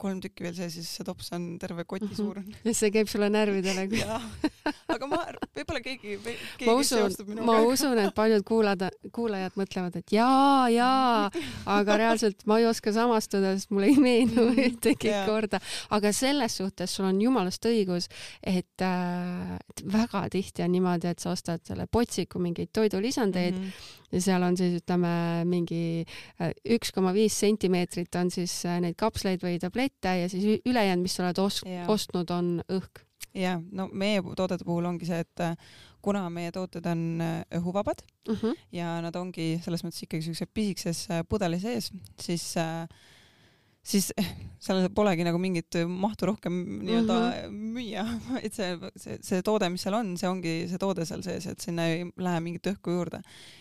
[0.00, 2.16] kolm tükki veel sees, siis see tops on terve koti mhm.
[2.18, 2.56] suurune.
[2.64, 3.86] ja see käib sulle närvidele
[4.96, 5.20] aga ma,
[5.56, 11.26] võib-olla keegi, keegi ma usun, ma usun, et paljud kuulada, kuulajad mõtlevad, et jaa, jaa,
[11.76, 15.60] aga reaalselt ma ei oska samastuda, sest mulle ei meenu ühtegi korda.
[15.96, 18.10] aga selles suhtes sul on jumalast õigus,
[18.42, 19.56] et, äh,
[19.92, 24.44] väga tihti on niimoodi, et sa ostad selle potsiku mingeid toidulisandeid mm -hmm ja seal
[24.46, 25.12] on siis ütleme
[25.48, 26.04] mingi
[26.40, 31.02] äh, üks koma viis sentimeetrit on siis äh, neid kapsleid või tablette ja siis ülejäänud,
[31.02, 31.86] mis sa oled os ja.
[31.88, 33.04] ostnud, on õhk.
[33.34, 35.56] ja no meie toodete puhul ongi see, et äh,
[36.02, 37.22] kuna meie tooted on
[37.54, 38.46] õhuvabad uh mhm.
[38.46, 38.66] -huh.
[38.72, 42.88] ja nad ongi selles mõttes ikkagi siukse pisikeses pudeli sees, siis äh,
[43.86, 44.10] siis
[44.66, 46.54] seal polegi nagu mingit mahtu rohkem
[46.86, 47.74] nii-öelda mm -hmm.
[47.76, 48.04] müüa,
[48.42, 51.62] et see, see, see toode, mis seal on, see ongi see toode seal sees, et
[51.62, 53.20] sinna ei lähe mingit õhku juurde.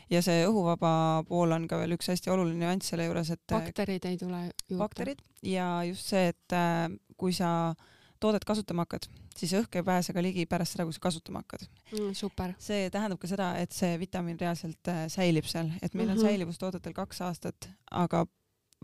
[0.10, 4.06] ja see õhuvaba pool on ka veel üks hästi oluline nüanss selle juures, et bakterid
[4.06, 4.80] ei tule juurde.
[4.82, 7.76] bakterid ja just see, et äh, kui sa
[8.20, 9.06] toodet kasutama hakkad,
[9.38, 12.16] siis õhk ei pääse ka ligi pärast seda, kui sa kasutama hakkad mm,.
[12.18, 12.56] super.
[12.58, 16.18] see tähendab ka seda, et see vitamiin reaalselt äh, säilib seal, et meil mm -hmm.
[16.18, 16.26] on mhm.
[16.26, 18.26] säilivus toodetel kaks aastat, aga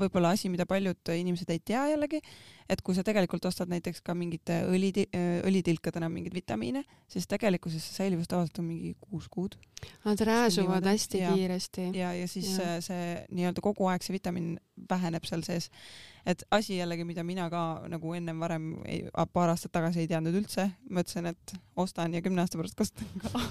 [0.02, 2.22] võib-olla asi, mida paljud inimesed ei tea jällegi,
[2.72, 4.92] et kui sa tegelikult ostad näiteks ka mingite õli,
[5.48, 9.58] õlitilkadena mingeid vitamiine, siis tegelikkuses see säilivus tavaliselt on mingi kuus kuud.
[10.06, 11.90] Nad rääsuvad hästi ja, kiiresti.
[11.98, 12.58] ja, ja siis ja.
[12.58, 14.56] see, see nii-öelda kogu aeg see vitamiin
[14.90, 15.72] väheneb seal sees
[16.26, 19.04] et asi jällegi, mida mina ka nagu ennem varem ei,
[19.34, 23.42] paar aastat tagasi ei teadnud üldse, mõtlesin, et ostan ja kümne aasta pärast kasutan ka.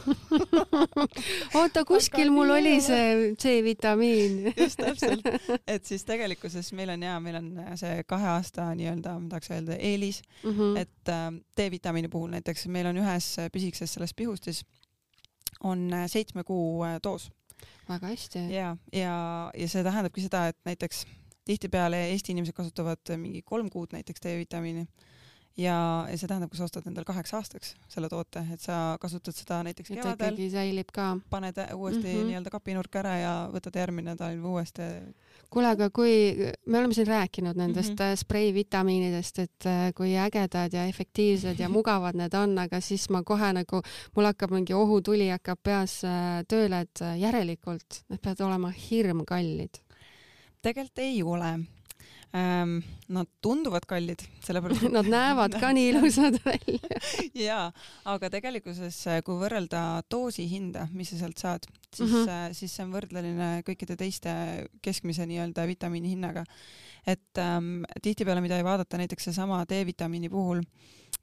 [1.60, 5.26] Oota, kuskil mul oli see C-vitamiin just täpselt,
[5.66, 9.78] et siis tegelikkuses meil on ja meil on see kahe aasta nii-öelda, ma tahaks öelda
[9.78, 10.22] eelis.
[10.44, 10.78] Mm, -hmm.
[10.84, 14.64] et äh, D-vitamiini puhul näiteks meil on ühes pisikeses selles pihustis
[15.60, 17.30] on seitsme kuu äh, doos.
[17.88, 18.38] Väga hästi.
[18.54, 21.04] ja, ja, ja see tähendabki seda, et näiteks
[21.44, 24.86] tihtipeale Eesti inimesed kasutavad mingi kolm kuud näiteks D-vitamiini
[25.58, 25.76] ja,
[26.08, 29.60] ja see tähendab, kui sa ostad endale kaheks aastaks selle toote, et sa kasutad seda
[29.66, 30.34] näiteks et kevadel.
[30.34, 31.08] ikkagi säilib ka.
[31.30, 32.28] paned uuesti mm -hmm.
[32.30, 34.82] nii-öelda kapinurka ära ja võtad järgmine talv uuesti.
[35.50, 38.16] kuule, aga kui me oleme siin rääkinud nendest mm -hmm.
[38.16, 43.52] spreivitamiinidest, et äh, kui ägedad ja efektiivsed ja mugavad need on, aga siis ma kohe
[43.52, 43.82] nagu,
[44.16, 49.82] mul hakkab mingi ohutuli hakkab peas äh, tööle, et järelikult need peavad olema hirmkallid
[50.62, 51.52] tegelikult ei ole
[52.36, 52.80] ähm,.
[53.10, 57.00] Nad tunduvad kallid, sellepärast Nad näevad ka nii ilusad välja
[57.34, 57.64] jaa,
[58.12, 62.54] aga tegelikkuses, kui võrrelda doosi hinda, mis sa sealt saad, siis mm, -hmm.
[62.54, 64.32] siis see on võrdleline kõikide teiste
[64.82, 66.44] keskmise nii-öelda vitamiini hinnaga.
[67.06, 70.62] et ähm, tihtipeale, mida ei vaadata, näiteks seesama D-vitamiini puhul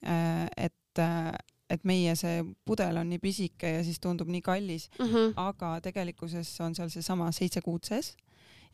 [0.04, 1.32] äh,, et äh,
[1.70, 5.06] et meie see pudel on nii pisike ja siis tundub nii kallis mm.
[5.06, 5.34] -hmm.
[5.36, 8.16] aga tegelikkuses on seal seesama seitse kuud sees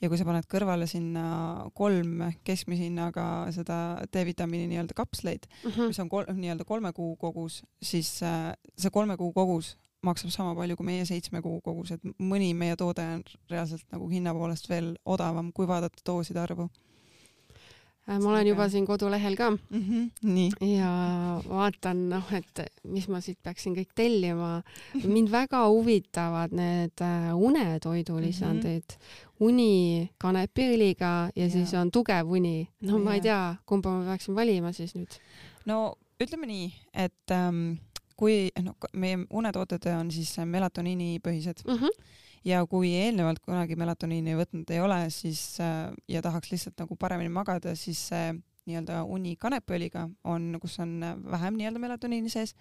[0.01, 3.77] ja kui sa paned kõrvale sinna kolm keskmise hinnaga seda
[4.13, 5.93] D-vitamiini nii-öelda kapsleid mm, -hmm.
[5.93, 10.55] mis on kol nii-öelda kolme kuu kogus, siis äh, see kolme kuu kogus maksab sama
[10.55, 14.69] palju kui meie seitsme kuu kogus, et mõni meie toode on reaalselt nagu hinna poolest
[14.69, 16.69] veel odavam, kui vaadata dooside arvu
[18.07, 19.81] ma olen juba siin kodulehel ka mm.
[19.81, 20.09] -hmm.
[20.21, 20.75] nii.
[20.77, 20.89] ja
[21.47, 24.61] vaatan, noh, et mis ma siit peaksin kõik tellima.
[25.03, 29.45] mind väga huvitavad need äh, unetoidulisandid mm, -hmm.
[29.47, 32.67] uni kanepiõliga ja, ja siis on tugev uni.
[32.81, 33.03] no ja.
[33.03, 35.19] ma ei tea, kumba ma peaksin valima siis nüüd.
[35.65, 37.79] no ütleme nii, et ähm,
[38.23, 41.79] kui noh, meie unetooted on siis melatoniini põhised mm.
[41.79, 46.97] -hmm ja kui eelnevalt kunagi melatoniini võtnud ei ole, siis äh, ja tahaks lihtsalt nagu
[46.99, 48.33] paremini magada, siis see
[48.67, 50.97] nii-öelda uni kanepiõliga on, kus on
[51.31, 52.51] vähem nii-öelda melatoniini sees,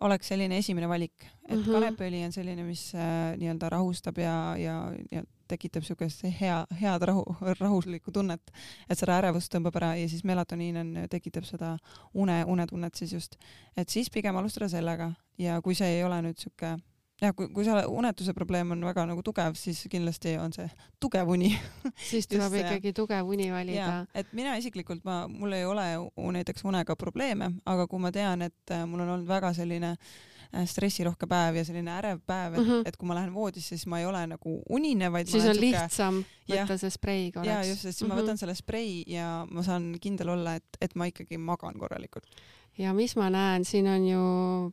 [0.00, 1.72] oleks selline esimene valik, et mm -hmm.
[1.72, 7.24] kanepiõli on selline, mis äh, nii-öelda rahustab ja, ja, ja tekitab siukest hea, head rahu,
[7.60, 8.52] rahuslikku tunnet,
[8.90, 11.76] et seda ärevust tõmbab ära ja siis melatoniin on, tekitab seda
[12.14, 13.36] une, unetunnet siis just.
[13.76, 16.76] et siis pigem alustada sellega ja kui see ei ole nüüd siuke
[17.22, 20.68] jah, kui, kui see unetuse probleem on väga nagu tugev, siis kindlasti on see
[21.02, 21.50] tugev uni
[22.10, 24.04] siis tuleb Just, ikkagi tugev uni valida.
[24.14, 25.86] et mina isiklikult, ma, mul ei ole
[26.38, 30.66] näiteks unega probleeme, aga kui ma tean, et äh, mul on olnud väga selline äh,
[30.68, 32.88] stressirohke päev ja selline ärev päev, et mm, -hmm.
[32.88, 35.66] et kui ma lähen voodisse, siis ma ei ole nagu unine, vaid siis on suke...
[35.66, 37.50] lihtsam võtta ja, see sprei korraks.
[37.50, 38.14] ja just, sest siis mm -hmm.
[38.14, 38.24] ma mhm.
[38.24, 42.30] võtan selle sprei ja ma saan kindel olla, et, et ma ikkagi magan korralikult
[42.78, 44.22] ja mis ma näen, siin on ju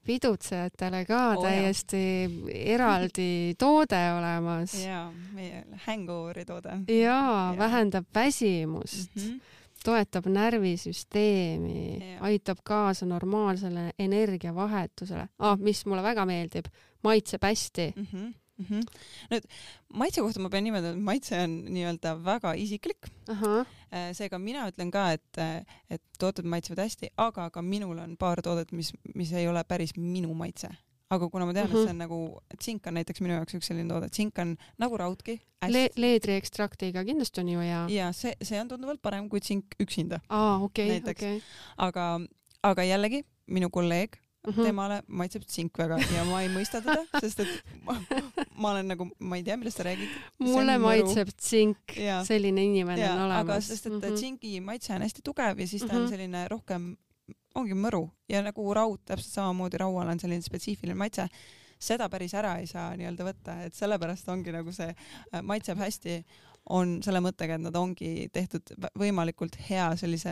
[0.06, 2.56] pidutsejatele ka oh, täiesti jah.
[2.76, 3.30] eraldi
[3.62, 4.78] toode olemas.
[4.84, 6.80] jaa, meie hangoveri toode.
[6.92, 9.42] jaa ja., vähendab väsimust mm, -hmm.
[9.84, 16.66] toetab närvisüsteemi, aitab kaasa normaalsele energiavahetusele ah,, mis mulle väga meeldib,
[17.04, 18.08] maitseb hästi mm.
[18.14, 18.66] -hmm mm.
[18.70, 18.84] -hmm.
[19.32, 19.50] nüüd
[19.94, 23.12] maitse kohta ma pean niimoodi, et maitse on nii-öelda väga isiklik.
[23.30, 25.44] Äh, seega mina ütlen ka, et,
[25.90, 29.96] et tooted maitsevad hästi, aga ka minul on paar toodet, mis, mis ei ole päris
[29.98, 30.74] minu maitse
[31.14, 31.78] aga kuna ma tean mm, -hmm.
[31.78, 32.20] et see on nagu,
[32.58, 35.40] tsink on näiteks minu jaoks üks selline toode, tsink on nagu raudki
[35.70, 35.90] Le.
[35.96, 37.86] leedriekstraktiga kindlasti on ju hea.
[37.90, 40.20] ja see, see on tunduvalt parem kui tsink üksinda.
[40.30, 41.42] aa, okei, okei.
[41.78, 42.20] aga,
[42.64, 44.64] aga jällegi minu kolleeg mm -hmm.
[44.70, 47.98] temale maitseb tsink väga ja ma ei mõista teda, sest et ma,
[48.56, 50.10] ma olen nagu, ma ei tea, millest sa räägid.
[50.40, 53.42] mulle maitseb tsink, selline inimene ja, on olemas.
[53.42, 54.16] aga sest, et mm -hmm.
[54.16, 56.10] tsingi maitse on hästi tugev ja siis ta on mhm.
[56.10, 56.96] selline rohkem,
[57.56, 61.30] ongi mõru ja nagu raud, täpselt samamoodi raual on selline spetsiifiline maitse
[61.82, 66.24] seda päris ära ei saa nii-öelda võtta, et sellepärast ongi nagu see äh, maitseb hästi,
[66.74, 70.32] on selle mõttega, et nad ongi tehtud võimalikult hea sellise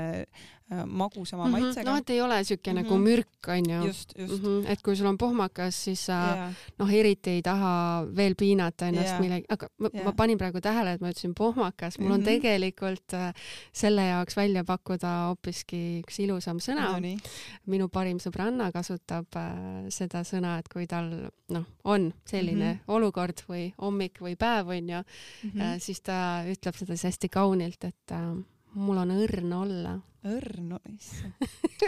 [0.86, 1.60] magusama mm -hmm.
[1.60, 1.91] maitsega.
[1.91, 2.84] noh, et ei ole siuke mm -hmm.
[2.84, 3.88] nagu mürk onju.
[3.88, 4.47] just, just mm.
[4.47, 4.71] -hmm.
[4.71, 6.54] et kui sul on pohmakas, siis sa yeah.
[6.80, 9.21] noh, eriti ei taha veel piinata ennast yeah.
[9.21, 10.06] millegi, aga ma, yeah.
[10.06, 12.13] ma panin praegu tähele, et ma ütlesin pohmakas, mul mm -hmm.
[12.13, 12.30] on mhm.
[12.30, 13.34] tegelikult äh,
[13.73, 17.17] selle jaoks välja pakkuda hoopiski üks ilusam sõna no,.
[17.65, 22.95] minu parim sõbranna kasutab äh, seda sõna, et kui tal noh, on selline mm -hmm.
[22.95, 25.62] olukord või hommik või päev onju mm, -hmm.
[25.62, 28.34] äh, siis ta ütleb seda siis hästi kaunilt, et äh,
[28.73, 29.99] mul on õrn olla.
[30.24, 31.34] Õrn, issand.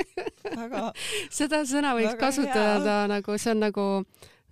[0.61, 0.85] väga.
[1.33, 3.11] seda sõna võiks kasutada hea.
[3.11, 3.85] nagu, see on nagu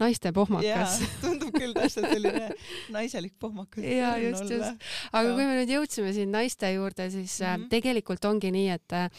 [0.02, 0.98] naiste pohmakas.
[1.22, 2.50] tundub küll täpselt selline
[2.93, 3.84] naiselik pohmakas.
[3.86, 4.89] ja just, just.
[5.12, 5.36] aga ja.
[5.36, 7.69] kui me nüüd jõudsime siin naiste juurde, siis mm -hmm.
[7.74, 9.10] tegelikult ongi nii, et äh,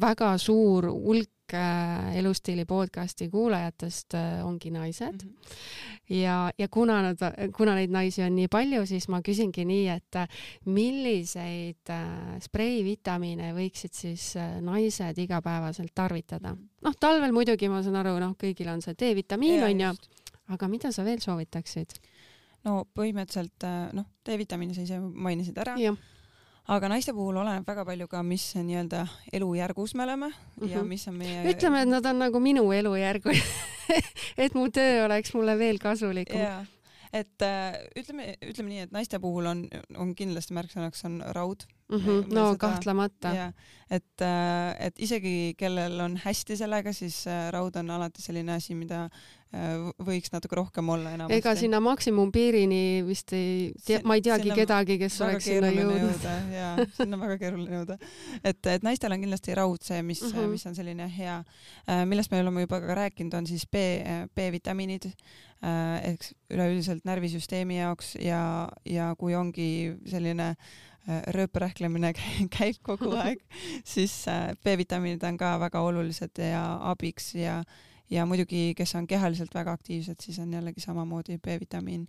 [0.00, 5.30] väga suur hulk Äh, elustiili podcasti kuulajatest äh, ongi naised mm.
[5.30, 6.14] -hmm.
[6.14, 7.18] ja, ja kuna nad,
[7.56, 10.28] kuna neid naisi on nii palju, siis ma küsingi nii, et äh,
[10.64, 11.92] milliseid
[12.40, 16.56] spreivitamiine võiksid siis naised igapäevaselt tarvitada?
[16.82, 19.94] noh, talvel muidugi ma saan aru, noh, kõigil on see D-vitamiin onju,
[20.48, 21.94] aga mida sa veel soovitaksid?
[22.64, 25.78] no põhimõtteliselt noh, D-vitamiini sa ise mainisid ära
[26.68, 30.70] aga naiste puhul oleneb väga palju ka, mis nii-öelda elujärgus me oleme mm -hmm.
[30.70, 30.88] ja mhm.
[30.88, 31.44] mis on meie.
[31.52, 33.30] ütleme, et nad on nagu minu elujärgu
[34.44, 36.40] et mu töö oleks mulle veel kasulikum.
[37.12, 41.96] et äh, ütleme, ütleme nii, et naiste puhul on, on kindlasti märksõnaks on raud mm.
[41.96, 42.34] -hmm.
[42.34, 43.52] no seda, kahtlemata.
[43.90, 48.74] et, äh, et isegi kellel on hästi sellega, siis äh, raud on alati selline asi,
[48.74, 49.08] mida
[49.54, 51.36] Äh, võiks natuke rohkem olla enamasti.
[51.38, 53.70] ega sinna maksimumpiirini vist ei
[54.02, 56.24] ma ei teagi kedagi, kes oleks sinna jõudnud.
[56.50, 57.96] jaa, sinna on väga keeruline jõuda.
[58.42, 60.50] et, et naistel on kindlasti raud see, mis mm, -hmm.
[60.56, 61.36] mis on selline hea,
[61.86, 63.84] äh, millest me oleme juba ka rääkinud, on siis B,
[64.34, 68.42] B-vitamiinid äh, ehk üleüldiselt närvisüsteemi jaoks ja,
[68.84, 70.56] ja kui ongi selline
[71.36, 72.12] rööprähklemine
[72.58, 73.42] käib kogu aeg,
[73.84, 74.24] siis
[74.64, 77.62] B-vitamiinid on ka väga olulised ja abiks ja
[78.10, 82.06] ja muidugi, kes on kehaliselt väga aktiivsed, siis on jällegi samamoodi B-vitamiin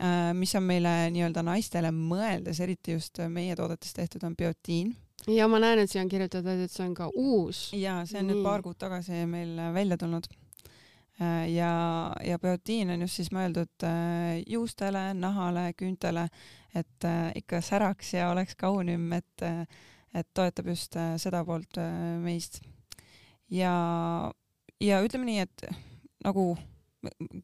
[0.00, 0.34] äh,.
[0.36, 4.94] mis on meile nii-öelda naistele mõeldes, eriti just meie toodetes tehtud, on biotiin
[5.32, 7.70] ja ma näen, et siia on kirjutatud, et see on ka uus.
[7.72, 8.34] ja see on Nii.
[8.34, 10.43] nüüd paar kuud tagasi meil välja tulnud Äh,
[11.48, 11.72] ja,
[12.24, 16.28] ja biotiin on just siis mõeldud äh, juustele, nahale, küüntele,
[16.74, 19.46] et äh, ikka säraks ja oleks kaunim, et,
[20.14, 21.78] et toetab just seda poolt
[22.22, 22.60] meist.
[23.50, 23.74] ja,
[24.80, 25.66] ja ütleme nii, et
[26.24, 26.52] nagu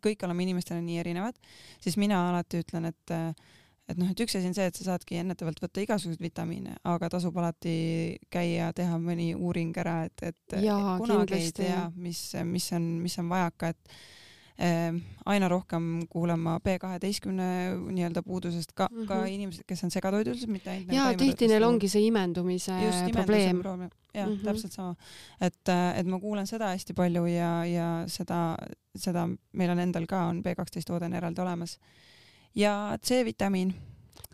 [0.01, 1.37] kõik oleme inimestena nii erinevad,
[1.83, 3.13] siis mina alati ütlen, et
[3.91, 7.11] et noh, et üks asi on see, et sa saadki ennetavalt võtta igasuguseid vitamiine, aga
[7.17, 7.75] tasub alati
[8.33, 13.17] käia, teha mõni uuring ära, et, et Jaa, kunagi ei tea, mis, mis on, mis
[13.23, 13.95] on vajaka, et
[14.61, 14.99] äh,
[15.33, 17.49] aina rohkem kuulen ma B kaheteistkümne
[17.91, 19.09] nii-öelda puudusest ka mm, -hmm.
[19.09, 19.33] ka mhm.
[19.39, 20.93] inimesed, kes on segatoidulised, mitte ainult.
[20.93, 23.63] ja tihti neil ongi see imendumise Just, probleem.
[24.15, 24.95] jah mm -hmm., täpselt sama,
[25.41, 28.57] et, et ma kuulen seda hästi palju ja, ja seda,
[28.97, 31.79] seda meil on endal ka on B kaksteist toode on eraldi olemas
[32.55, 33.75] ja C-vitamiin.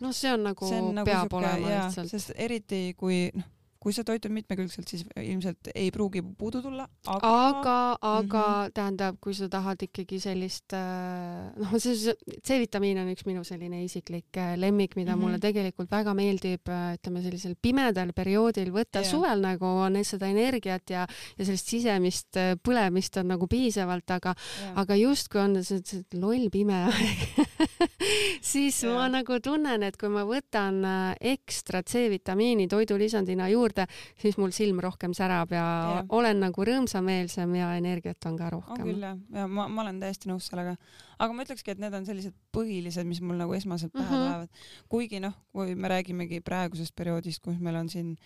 [0.00, 2.10] noh, see on nagu, see on nagu peab suke, olema lihtsalt.
[2.10, 3.52] sest eriti kui noh,
[3.86, 8.72] kui sa toitud mitmekülgselt, siis ilmselt ei pruugi puudu tulla, aga aga, aga mm -hmm.
[8.74, 14.40] tähendab, kui sa tahad ikkagi sellist äh, noh, see C-vitamiin on üks minu selline isiklik
[14.42, 15.22] äh, lemmik, mida mm -hmm.
[15.22, 19.10] mulle tegelikult väga meeldib, äh, ütleme sellisel pimedal perioodil võtta yeah.
[19.10, 21.06] suvel nagu on seda energiat ja,
[21.38, 26.50] ja sellist sisemist põlemist on nagu piisavalt, aga yeah., aga justkui on see, see loll
[26.50, 27.38] pime aeg
[28.52, 28.94] siis yeah.
[28.96, 30.80] ma nagu tunnen, et kui ma võtan
[31.20, 33.86] ekstra C-vitamiini toidulisandina juurde,
[34.20, 35.66] siis mul silm rohkem särab ja,
[35.96, 36.02] ja.
[36.16, 38.82] olen nagu rõõmsameelsem ja energiat on ka rohkem.
[38.82, 40.76] on küll jah, ja ma, ma olen täiesti nõus sellega.
[41.18, 44.26] aga ma ütlekski, et need on sellised põhilised, mis mul nagu esmaselt pähe mm -hmm.
[44.26, 44.84] tulevad.
[44.88, 48.16] kuigi noh, kui me räägimegi praegusest perioodist, kus meil on siin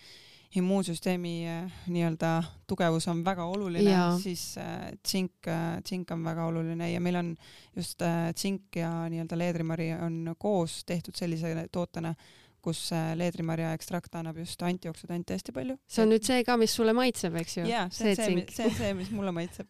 [0.55, 2.31] immuunsüsteemi äh, nii-öelda
[2.67, 7.35] tugevus on väga oluline, siis äh, tsink äh,, tsink on väga oluline ja meil on
[7.75, 8.01] just
[8.35, 12.13] tsink ja nii-öelda leedrimari on koos tehtud sellise tootena,
[12.63, 15.77] kus äh, leedrimarja ekstrakt annab just antioksüdante hästi palju.
[15.87, 17.65] see on nüüd see ka, mis sulle maitseb, eks ju?
[17.69, 19.67] jaa, see on see, see on see, mis mulle maitseb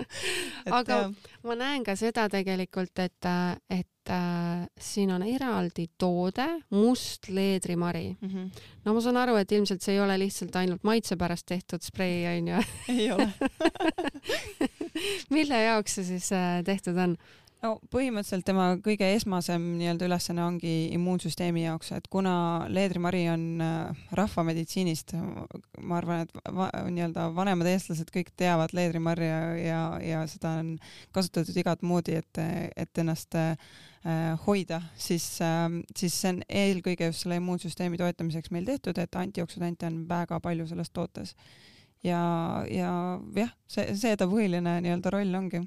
[0.80, 1.32] aga jah.
[1.46, 3.30] ma näen ka seda tegelikult, et,
[3.70, 8.28] et äh, siin on eraldi toode, must leedrimari mm.
[8.28, 8.62] -hmm.
[8.84, 12.26] no ma saan aru, et ilmselt see ei ole lihtsalt ainult maitse pärast tehtud sprei,
[12.36, 12.62] onju.
[12.88, 13.28] ei ole
[15.36, 17.16] mille jaoks see siis äh, tehtud on?
[17.64, 22.32] No põhimõtteliselt tema kõige esmasem nii-öelda ülesanne ongi immuunsüsteemi jaoks, et kuna
[22.72, 25.14] leedrimari on äh, rahvameditsiinist,
[25.80, 30.74] ma arvan, et va, nii-öelda vanemad eestlased kõik teavad leedrimarja ja, ja seda on
[31.16, 32.42] kasutatud igat moodi, et,
[32.80, 33.56] et ennast äh,
[34.46, 39.90] hoida, siis äh,, siis see on eelkõige just selle immuunsüsteemi toetamiseks meil tehtud, et antioksüdante
[39.90, 41.34] on väga palju selles tootes.
[42.04, 42.22] ja,
[42.72, 42.94] ja
[43.36, 45.60] jah, see, see ta põhiline nii-öelda roll ongi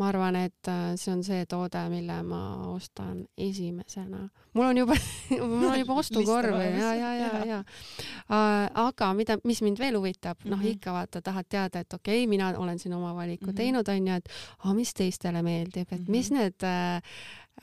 [0.00, 2.40] ma arvan, et äh, see on see toode, mille ma
[2.72, 4.22] ostan esimesena.
[4.54, 4.96] mul on juba
[5.50, 7.58] mul on juba ostukorv ja, ja, ja, ja,
[8.84, 10.50] aga mida, mis mind veel huvitab mm, -hmm.
[10.50, 10.66] noh, mhm.
[10.76, 13.56] ikka vaata, tahad teada, et okei okay,, mina olen siin oma valiku mm -hmm.
[13.56, 14.28] teinud, onju, et
[14.64, 16.10] oh, mis teistele meeldib, et mm -hmm.
[16.10, 16.96] mis need äh,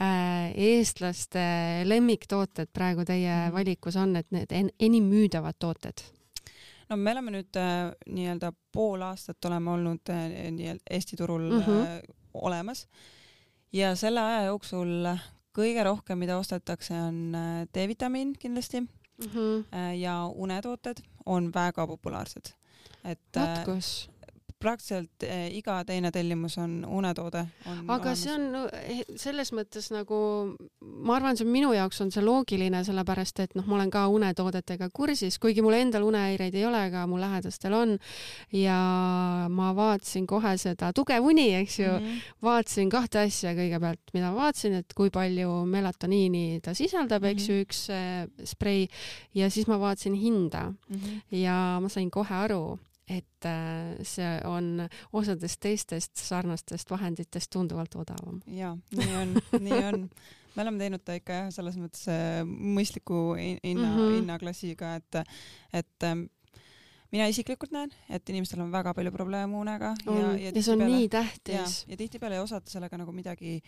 [0.02, 1.40] äh, eestlaste
[1.84, 3.54] lemmiktooted praegu teie -hmm.
[3.54, 6.19] valikus on, et need en enim müüdavad tooted
[6.90, 11.62] no me oleme nüüd äh, nii-öelda pool aastat oleme olnud äh, nii-öelda Eesti turul mm
[11.62, 11.82] -hmm.
[11.88, 12.02] äh,
[12.34, 12.88] olemas
[13.74, 15.10] ja selle aja jooksul
[15.58, 19.94] kõige rohkem, mida ostetakse, on äh, D-vitamiin kindlasti mm -hmm.
[20.00, 22.54] ja unetooted on väga populaarsed.
[23.04, 24.10] et Vot kus
[24.60, 27.46] praktiliselt eh, iga teine tellimus on unetoode.
[27.66, 28.24] aga olemas.
[28.24, 30.20] see on eh, selles mõttes nagu,
[30.82, 34.06] ma arvan, see on minu jaoks on see loogiline, sellepärast et noh, ma olen ka
[34.12, 37.96] unetoodetega kursis, kuigi mul endal unehäireid ei ole, aga mu lähedastel on.
[38.56, 38.80] ja
[39.50, 42.36] ma vaatasin kohe seda Tugev uni, eks ju mm, -hmm.
[42.44, 47.32] vaatasin kahte asja kõigepealt, mida ma vaatasin, et kui palju melatoniini ta sisaldab mm, -hmm.
[47.32, 48.88] eks ju, üks äh, sprei
[49.34, 51.38] ja siis ma vaatasin hinda mm -hmm.
[51.38, 58.42] ja ma sain kohe aru et äh, see on osadest teistest sarnastest vahenditest tunduvalt odavam.
[58.48, 60.10] ja nii on, nii on.
[60.56, 65.24] me oleme teinud ta ikka jah, selles mõttes äh, mõistliku hinna mm -hmm., hinnaklassiga, et,
[65.74, 66.28] et ähm,
[67.12, 70.86] mina isiklikult näen, et inimestel on väga palju probleeme unega ja, ja, ja see on
[70.86, 71.56] nii tähtis.
[71.56, 73.60] ja, ja tihtipeale ei osata sellega nagu midagi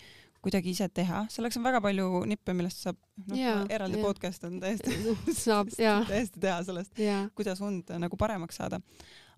[0.41, 2.97] kuidagi ise teha, selleks on väga palju nippe, millest saab,
[3.30, 4.06] noh, eraldi ja.
[4.06, 4.95] podcast on täiesti
[5.38, 5.69] saab,
[6.10, 7.01] täiesti teha sellest,
[7.38, 8.82] kuidas und nagu paremaks saada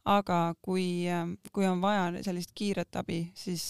[0.05, 1.05] aga kui,
[1.55, 3.63] kui on vaja sellist kiiret abi, siis,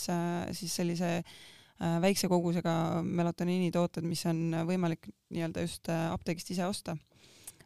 [0.57, 6.65] siis sellise äh, väikse kogusega melatoniini tooted, mis on võimalik nii-öelda just äh, apteegist ise
[6.65, 6.97] osta,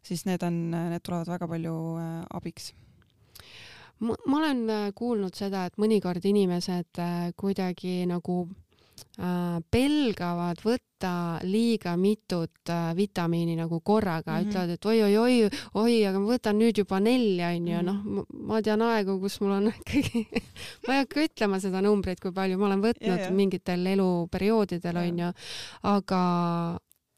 [0.03, 2.73] siis need on, need tulevad väga palju äh, abiks.
[4.03, 8.66] Ma olen äh, kuulnud seda, et mõnikord inimesed äh, kuidagi nagu äh,
[9.71, 11.11] pelgavad võtta
[11.45, 14.49] liiga mitut äh, vitamiini nagu korraga mm, -hmm.
[14.49, 19.19] ütlevad, et oi-oi-oi, oi, aga ma võtan nüüd juba nelja, onju, noh, ma tean aegu,
[19.19, 20.25] kus mul on ikkagi
[20.87, 23.33] ma ei hakka ütlema seda numbrit, kui palju ma olen võtnud yeah, yeah.
[23.33, 25.31] mingitel eluperioodidel, onju,
[25.83, 26.23] aga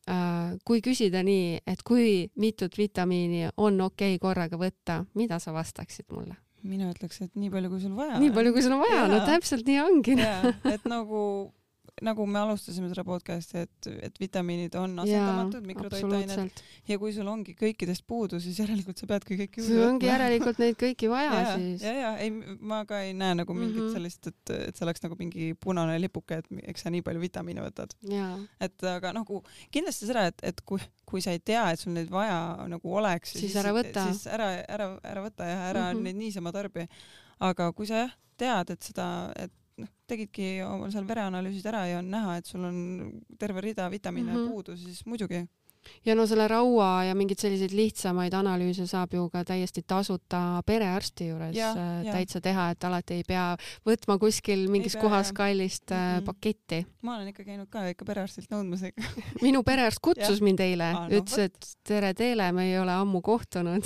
[0.08, 5.56] äh, kui küsida nii, et kui mitut vitamiini on okei okay korraga võtta, mida sa
[5.56, 6.40] vastaksid mulle?
[6.64, 8.24] mina ütleks, et nii palju, kui sul vaja on.
[8.24, 10.18] nii palju, kui sul on vaja, no täpselt nii ongi.
[10.74, 11.22] et nagu
[12.06, 17.56] nagu me alustasime seda podcast'i, et, et vitamiinid on asendamatud, mikrotoitained ja kui sul ongi
[17.60, 19.82] kõikidest puudu, siis järelikult sa peadki kõiki juurde võtma.
[19.82, 21.86] sul ongi järelikult neid kõiki vaja ja, siis.
[21.86, 22.32] ja, ja ei,
[22.72, 23.98] ma ka ei näe nagu mingit mm -hmm.
[23.98, 27.66] sellist, et, et see oleks nagu mingi punane lipuke, et eks sa nii palju vitamiine
[27.66, 27.96] võtad.
[28.60, 32.10] et aga nagu kindlasti seda, et, et kui, kui sa ei tea, et sul neid
[32.12, 34.08] vaja nagu oleks, siis ära võta.
[34.12, 36.04] siis ära, ära, ära võta ja ära mm -hmm.
[36.04, 36.88] neid niisama tarbi.
[37.40, 39.54] aga kui sa jah tead, et seda, et
[39.84, 42.84] noh, tegidki omal seal vereanalüüsid ära ja on näha, et sul on
[43.40, 44.52] terve rida vitamiine mm -hmm.
[44.52, 45.46] puudu, siis muidugi.
[46.06, 51.28] ja no selle raua ja mingeid selliseid lihtsamaid analüüse saab ju ka täiesti tasuta perearsti
[51.28, 52.14] juures ja, äh, ja.
[52.14, 53.46] täitsa teha, et alati ei pea
[53.88, 56.26] võtma kuskil mingis pea, kohas kallist mm -hmm.
[56.26, 56.86] paketti.
[57.02, 59.04] ma olen ikka käinud ka ikka perearstilt nõudmas ikka
[59.46, 63.86] minu perearst kutsus mind eile no, ütles, et tere Teele, me ei ole ammu kohtunud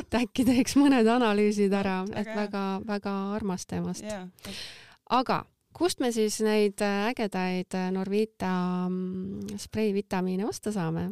[0.00, 4.04] et äkki teeks mõned analüüsid ära, et väga-väga armas temast
[5.10, 5.44] aga
[5.74, 8.52] kust me siis neid äh, ägedaid äh, Norvita
[8.88, 11.10] mm, spreivitamiine osta saame?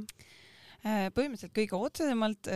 [0.83, 2.49] Äh, põhimõtteliselt kõige otsesemalt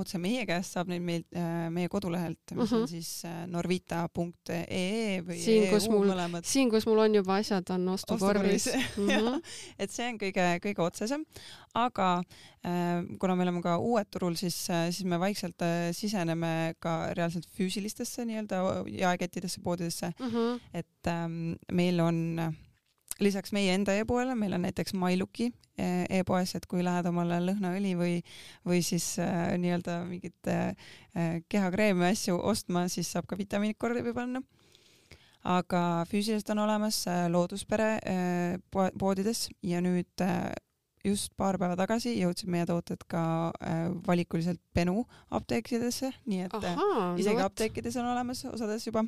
[0.00, 1.22] otse meie käest saab neid meil
[1.70, 2.76] meie kodulehelt, mis uh -huh.
[2.76, 2.90] on mhm.
[2.90, 8.68] siis norvita.ee või siin, kus EU mul, siin, kus mul on juba asjad on ostukorvis.
[8.98, 9.42] Mm -hmm.
[9.78, 11.24] et see on kõige, kõige otsesem,
[11.74, 12.22] aga
[13.18, 14.56] kuna me oleme ka uued turul, siis,
[14.90, 15.62] siis me vaikselt
[15.92, 20.26] siseneme ka reaalselt füüsilistesse nii-öelda jaekettidesse, poodidesse uh.
[20.26, 20.36] Mhm.
[20.36, 20.60] -huh.
[20.72, 22.54] et ähm, meil on
[23.22, 25.48] lisaks meie enda e-poele, meil on näiteks MyLooki
[25.78, 28.14] eh, e-poes, et kui lähed omale lõhnaõli või,
[28.66, 30.92] või siis äh, nii-öelda mingit äh,
[31.50, 34.42] kehakreemi asju ostma, siis saab ka vitamiinid korvi panna.
[35.48, 40.50] aga füüsiliselt on olemas äh, Looduspere äh, poodides ja nüüd äh,
[41.04, 47.14] just paar päeva tagasi jõudsid meie tooted ka äh, valikuliselt Benu apteekidesse, nii et Aha,
[47.18, 49.04] isegi no apteekides on olemas osades juba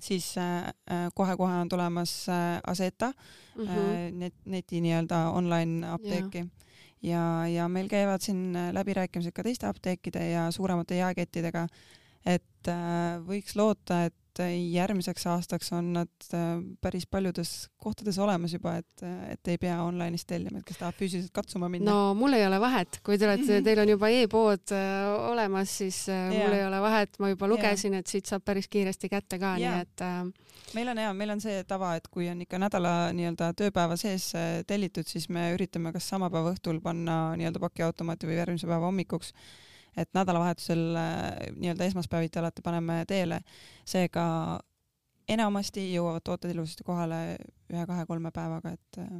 [0.00, 0.34] siis
[1.14, 3.12] kohe-kohe äh, on tulemas äh, Aseta
[3.56, 4.12] mm -hmm.
[4.12, 6.38] net, neti nii-öelda online apteeki.
[7.02, 11.66] Ja, ja, ja meil käivad siin läbirääkimised ka teiste apteekide ja suuremate jaekettidega,
[12.26, 12.68] et
[13.26, 19.04] võiks loota, et et järgmiseks aastaks on nad äh, päris paljudes kohtades olemas juba, et,
[19.30, 21.90] et ei pea online'ist tellima, et kes tahab füüsiliselt katsuma minna.
[21.90, 23.64] no mul ei ole vahet, kui te olete -hmm.
[23.64, 26.30] teil on juba e-pood äh, olemas, siis yeah.
[26.30, 29.38] Äh, mul ei ole vahet, ma juba lugesin yeah., et siit saab päris kiiresti kätte
[29.38, 30.74] ka yeah., nii et äh...
[30.74, 34.32] meil on hea, meil on see tava, et kui on ikka nädala nii-öelda tööpäeva sees
[34.66, 39.32] tellitud, siis me üritame kas sama päeva õhtul panna nii-öelda pakiautomaati või järgmise päeva hommikuks
[39.96, 43.40] et nädalavahetusel äh, nii-öelda esmaspäeviti alati paneme teele,
[43.84, 44.26] seega
[45.28, 47.20] enamasti jõuavad tooted ilusasti kohale
[47.72, 49.16] ühe-kahe-kolme päevaga, et äh,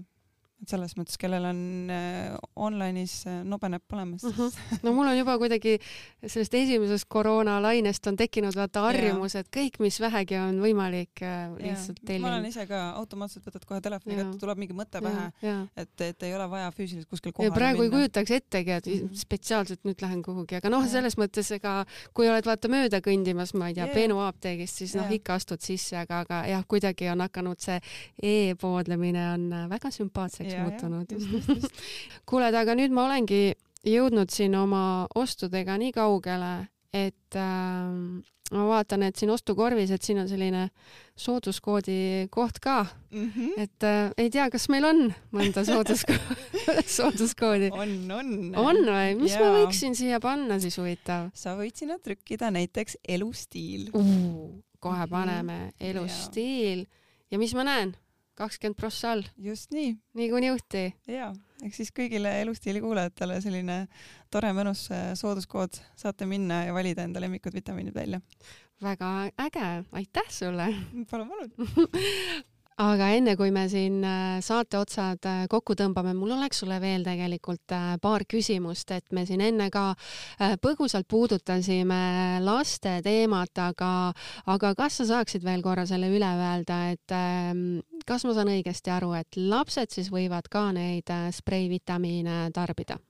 [0.62, 1.58] et selles mõttes, kellel on
[1.92, 4.32] äh, online'is äh, nobe näpp olemas uh.
[4.32, 4.46] Mhm.
[4.48, 4.78] -huh.
[4.86, 5.76] no mul on juba kuidagi
[6.26, 12.00] sellest esimesest koroonalainest on tekkinud vaata harjumus, et kõik, mis vähegi on võimalik äh, lihtsalt
[12.04, 12.26] tellida.
[12.26, 15.26] ma olen ise ka automaatselt võtad kohe telefoni kätte, tuleb mingi mõte pähe,
[15.76, 17.60] et, et ei ole vaja füüsiliselt kuskil kohale minna.
[17.60, 19.14] praegu ei kujutaks ettegi, et -hmm.
[19.14, 21.84] spetsiaalselt nüüd lähen kuhugi, aga noh, selles mõttes ega
[22.14, 25.96] kui oled vaata mööda kõndimas, ma ei tea, Benu apteegist, siis noh, ikka astud sisse,
[25.96, 27.80] aga, aga jah, kuidagi on hakanud see
[28.22, 29.90] e-poodlemine on väga
[30.50, 31.82] sümpaatseks nüüdseks muutunud.
[32.26, 33.42] kuule, aga nüüd ma olengi
[33.86, 36.54] jõudnud siin oma ostudega nii kaugele,
[36.96, 38.24] et äh,
[38.54, 40.66] ma vaatan, et siin ostukorvis, et siin on selline
[41.18, 43.30] sooduskoodi koht ka mm.
[43.30, 43.62] -hmm.
[43.62, 45.02] et äh, ei tea, kas meil on
[45.34, 46.14] mõnda soodusko
[46.98, 47.70] sooduskoodi?
[47.72, 48.30] on, on.
[48.54, 49.16] on või?
[49.22, 49.42] mis ja.
[49.42, 51.30] ma võiksin siia panna siis huvitav?
[51.34, 54.62] sa võid sinna trükkida näiteks elustiil uh,.
[54.78, 55.90] kohe paneme mm -hmm.
[55.90, 56.86] elustiil ja.
[57.30, 57.96] ja mis ma näen?
[58.36, 59.24] Kakskümmend prossa all.
[59.38, 59.94] just nii.
[60.16, 60.84] nii kuni õhti.
[61.10, 61.30] ja,
[61.64, 63.78] ehk siis kõigile elustiili kuulajatele selline
[64.32, 68.20] tore mõnus äh, sooduskood, saate minna ja valida enda lemmikud vitamiinid välja.
[68.82, 69.14] väga
[69.46, 70.68] äge, aitäh sulle.
[71.10, 71.88] palun, palun
[72.82, 77.04] aga enne kui me siin äh, saate otsad äh, kokku tõmbame, mul oleks sulle veel
[77.06, 79.88] tegelikult äh, paar küsimust, et me siin enne ka
[80.62, 83.90] põgusalt puudutasime laste teemat, aga,
[84.52, 87.62] aga kas sa saaksid veel korra selle üle öelda, et ähm,
[88.08, 93.00] kas ma saan õigesti aru, et lapsed siis võivad ka neid spreivitamiine tarbida?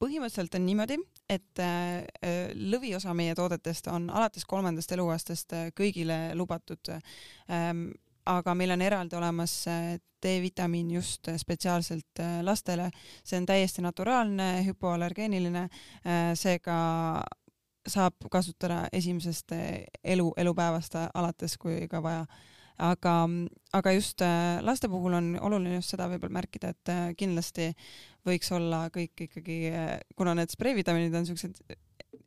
[0.00, 0.96] põhimõtteliselt on niimoodi,
[1.30, 1.60] et
[2.56, 6.90] lõviosa meie toodetest on alates kolmandast eluaastast kõigile lubatud
[8.26, 9.54] aga meil on eraldi olemas
[10.20, 12.90] D-vitamiin just spetsiaalselt lastele,
[13.24, 15.66] see on täiesti naturaalne, hüpoallergeeniline,
[16.36, 16.76] seega
[17.88, 19.54] saab kasutada esimesest
[20.04, 22.24] elu, elupäevast alates, kui ka vaja.
[22.80, 23.14] Aga,
[23.76, 24.22] aga just
[24.64, 27.66] laste puhul on oluline just seda võib-olla märkida, et kindlasti
[28.24, 29.58] võiks olla kõik ikkagi,
[30.16, 31.60] kuna need spreivitamiinid on siuksed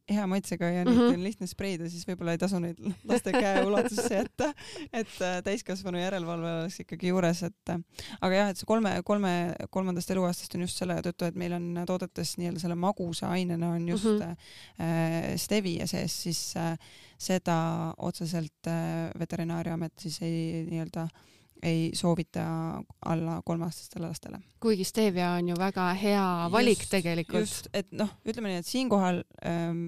[0.10, 1.14] hea maitsega ja neid mm -hmm.
[1.18, 4.50] on lihtne spreida, siis võib-olla ei tasu neid laste käe ulatusse jätta,
[4.92, 5.14] et
[5.46, 9.34] täiskasvanu järelevalve oleks ikkagi juures, et aga jah, et see kolme, kolme,
[9.70, 13.88] kolmandast eluaastast on just selle tõttu, et meil on toodetes nii-öelda selle magusa ainena on
[13.90, 14.36] just mm -hmm.
[14.84, 16.78] äh, stevia sees, siis äh,
[17.18, 21.08] seda otseselt äh, Veterinaariamet siis ei nii-öelda
[21.64, 22.44] ei soovita
[23.06, 24.40] alla kolmeaastastele lastele.
[24.60, 27.40] kuigi stevia on ju väga hea valik just, tegelikult.
[27.40, 29.88] just, et noh, ütleme nii, et siinkohal ähm,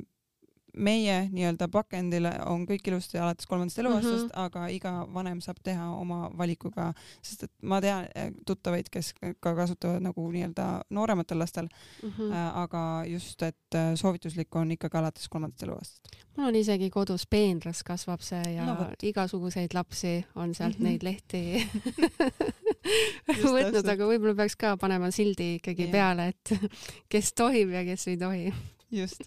[0.77, 4.45] meie nii-öelda pakendile on kõik ilusti alates kolmandast eluaastast mm, -hmm.
[4.45, 9.55] aga iga vanem saab teha oma valikuga, sest et ma tean eh, tuttavaid, kes ka
[9.55, 11.67] kasutavad nagu nii-öelda noorematel lastel
[12.03, 12.33] mm, -hmm.
[12.63, 16.15] aga just, et äh, soovituslik on ikkagi alates kolmandast eluaastast.
[16.37, 19.03] mul on isegi kodus peenras kasvab see ja no, võt.
[19.03, 20.83] igasuguseid lapsi on sealt -hmm.
[20.83, 21.43] neid lehti
[23.55, 25.93] võtnud, aga võib-olla peaks ka panema sildi ikkagi yeah.
[25.95, 26.71] peale, et
[27.11, 28.49] kes tohib ja kes ei tohi
[28.93, 29.23] just.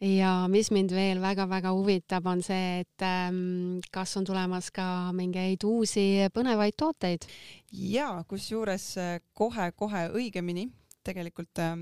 [0.00, 5.64] Ja mis mind veel väga-väga huvitab, on see, et ähm, kas on tulemas ka mingeid
[5.64, 7.24] uusi põnevaid tooteid?
[7.72, 8.94] ja kusjuures
[9.36, 10.68] kohe-kohe äh, õigemini
[11.06, 11.78] tegelikult äh,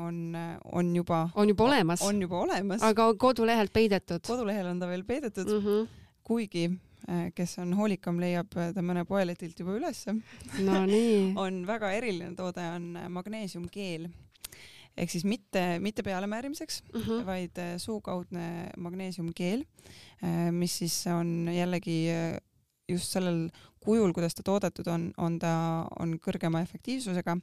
[0.00, 0.36] on,
[0.72, 1.26] on juba.
[1.34, 2.02] on juba olemas?
[2.02, 2.82] on juba olemas.
[2.82, 4.24] aga kodulehelt peidetud?
[4.26, 5.88] kodulehel on ta veel peidetud mm, -hmm.
[6.24, 6.70] kuigi
[7.08, 10.16] äh, kes on hoolikam, leiab ta mõne poeletilt juba ülesse.
[10.64, 14.08] no nii on väga eriline toode, on magneesiumkeel
[14.96, 17.26] ehk siis mitte, mitte pealemäärimiseks mm, -hmm.
[17.26, 19.64] vaid äh, suukaudne magneesiumkeel,
[20.24, 22.40] äh, mis siis on jällegi äh,
[22.88, 23.48] just sellel
[23.80, 27.36] kujul, kuidas ta toodetud on, on ta, on kõrgema efektiivsusega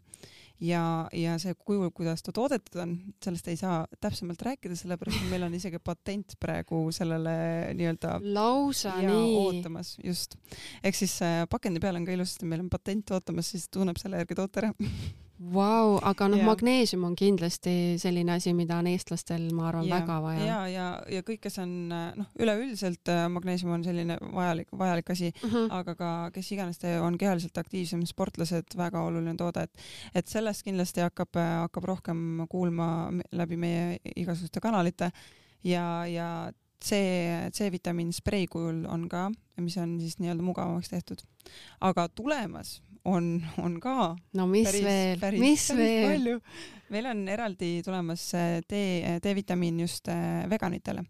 [0.60, 5.32] ja, ja see kujul, kuidas ta toodetud on, sellest ei saa täpsemalt rääkida, sellepärast et
[5.32, 7.36] meil on isegi patent praegu sellele
[7.80, 10.36] nii-öelda lausa nii ootamas, just.
[10.84, 14.40] ehk siis pakendi peal on ka ilusasti, meil on patent ootamas, siis tunneb selle järgi
[14.40, 14.74] toote ära
[15.54, 20.44] Vau, aga noh, magneesium on kindlasti selline asi, mida on eestlastel, ma arvan, väga vaja.
[20.46, 25.32] ja, ja, ja kõik, kes on noh, üleüldiselt äh, magneesium on selline vajalik, vajalik asi
[25.32, 25.50] mhm.
[25.56, 25.68] -huh.
[25.80, 31.02] aga ka kes iganes on kehaliselt aktiivsem, sportlased, väga oluline toode, et et sellest kindlasti
[31.02, 35.12] hakkab, hakkab rohkem kuulma läbi meie igasuguste kanalite
[35.64, 36.52] ja, ja
[36.84, 36.96] C,
[37.52, 41.24] C-vitamiin sprei kujul on ka, mis on siis nii-öelda mugavamaks tehtud.
[41.82, 44.16] aga tulemas on, on ka.
[44.34, 45.80] no mis päris, veel, mis päris
[46.26, 46.30] veel?
[46.94, 48.28] meil on eraldi tulemas
[48.70, 48.84] D,
[49.24, 51.04] D-vitamiin just äh, veganitele,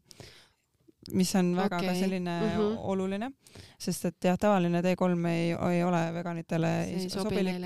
[1.14, 1.90] mis on väga okay.
[1.90, 2.78] ka selline mm -hmm.
[2.94, 3.32] oluline,
[3.78, 7.64] sest et jah, tavaline D3 ei, ei ole veganitele ei sobilik.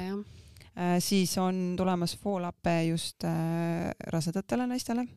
[0.78, 5.08] Äh, siis on tulemas foolape just äh, rasedatele naistele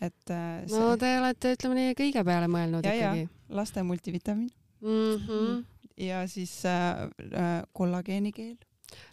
[0.00, 0.78] et äh, see...
[0.78, 3.28] no te olete, ütleme nii, kõige peale mõelnud ja, ikkagi.
[3.48, 4.50] laste multivitamiin
[4.80, 5.14] mm.
[5.26, 8.56] -hmm ja siis äh, äh, kollageenikeel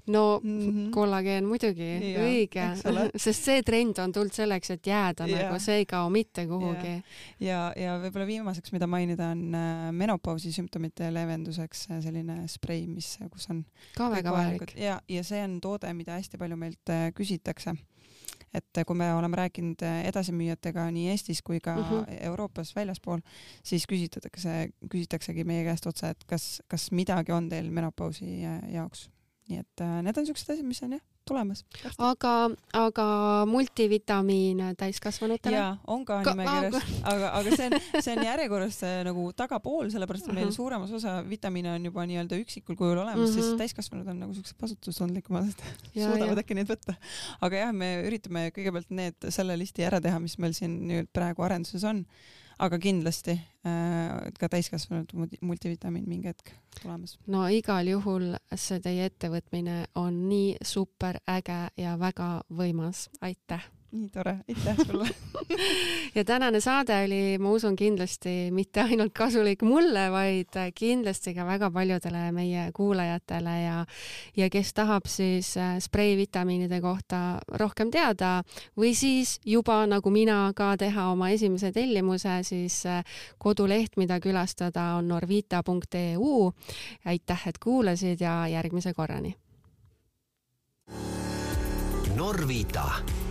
[0.08, 0.92] no mm -hmm.
[0.92, 2.66] kollageen muidugi, õige,
[3.24, 5.44] sest see trend on tulnud selleks, et jääda ja.
[5.44, 6.96] nagu, see ei kao mitte kuhugi.
[7.40, 12.88] ja, ja, ja võib-olla viimaseks, mida mainida, on äh, menopausi sümptomite leevenduseks äh, selline sprei,
[12.88, 13.66] mis, kus on
[13.96, 14.76] ka väga vajalik.
[14.76, 17.76] ja, ja see on toode, mida hästi palju meilt küsitakse
[18.54, 22.18] et kui me oleme rääkinud edasimüüjatega nii Eestis kui ka mm -hmm.
[22.32, 23.20] Euroopas väljaspool,
[23.64, 28.41] siis küsitakse, küsitaksegi meie käest otse, et kas, kas midagi on teil menopausi
[28.74, 29.10] jaoks.
[29.50, 31.64] nii et äh, need on siuksed asjad, mis on jah tulemas.
[31.98, 32.34] aga,
[32.74, 33.08] aga
[33.50, 35.60] multivitamiin täiskasvanutele?
[35.60, 40.28] jaa, on ka, nimekirjas, aga, aga see on, see on järjekorras äh, nagu tagapool, sellepärast
[40.28, 40.52] et meil mhm.
[40.52, 40.60] -huh.
[40.62, 43.34] suuremas osa vitamiine on juba nii-öelda üksikul kujul olemas uh, -huh.
[43.34, 43.62] siis mhm.
[43.64, 45.64] täiskasvanud on nagu siuksed vastutustundlikumad, et
[45.94, 46.98] suudavad äkki neid võtta.
[47.42, 51.46] aga jah, me üritame kõigepealt need, selle listi ära teha, mis meil siin nüüd praegu
[51.46, 52.06] arenduses on
[52.60, 57.18] aga kindlasti äh, ka täiskasvanud multivitamiin mingi hetk tulemas.
[57.28, 64.10] no igal juhul see teie ettevõtmine on nii super äge ja väga võimas, aitäh nii
[64.10, 65.08] tore, aitäh sulle
[66.16, 71.72] ja tänane saade oli, ma usun, kindlasti mitte ainult kasulik mulle, vaid kindlasti ka väga
[71.74, 73.86] paljudele meie kuulajatele ja
[74.38, 78.44] ja kes tahab siis äh, spreivitamiinide kohta rohkem teada
[78.78, 83.04] või siis juba nagu mina ka teha oma esimese tellimuse, siis äh,
[83.38, 86.52] koduleht, mida külastada, on norvita.eu.
[87.06, 89.36] aitäh, et kuulasid ja järgmise korrani.
[92.16, 92.84] Norvita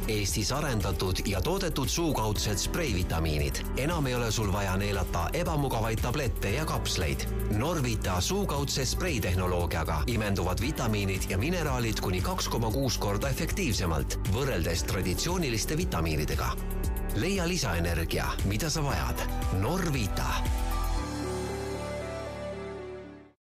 [0.09, 3.57] Eestis arendatud ja toodetud suukaudsed spreivitamiinid.
[3.77, 7.21] enam ei ole sul vaja neelata ebamugavaid tablette ja kapsleid.
[7.51, 15.77] Norvita suukaudse spreitehnoloogiaga imenduvad vitamiinid ja mineraalid kuni kaks koma kuus korda efektiivsemalt võrreldes traditsiooniliste
[15.77, 16.53] vitamiinidega.
[17.17, 19.29] leia lisaenergia, mida sa vajad.
[19.61, 20.25] Norvita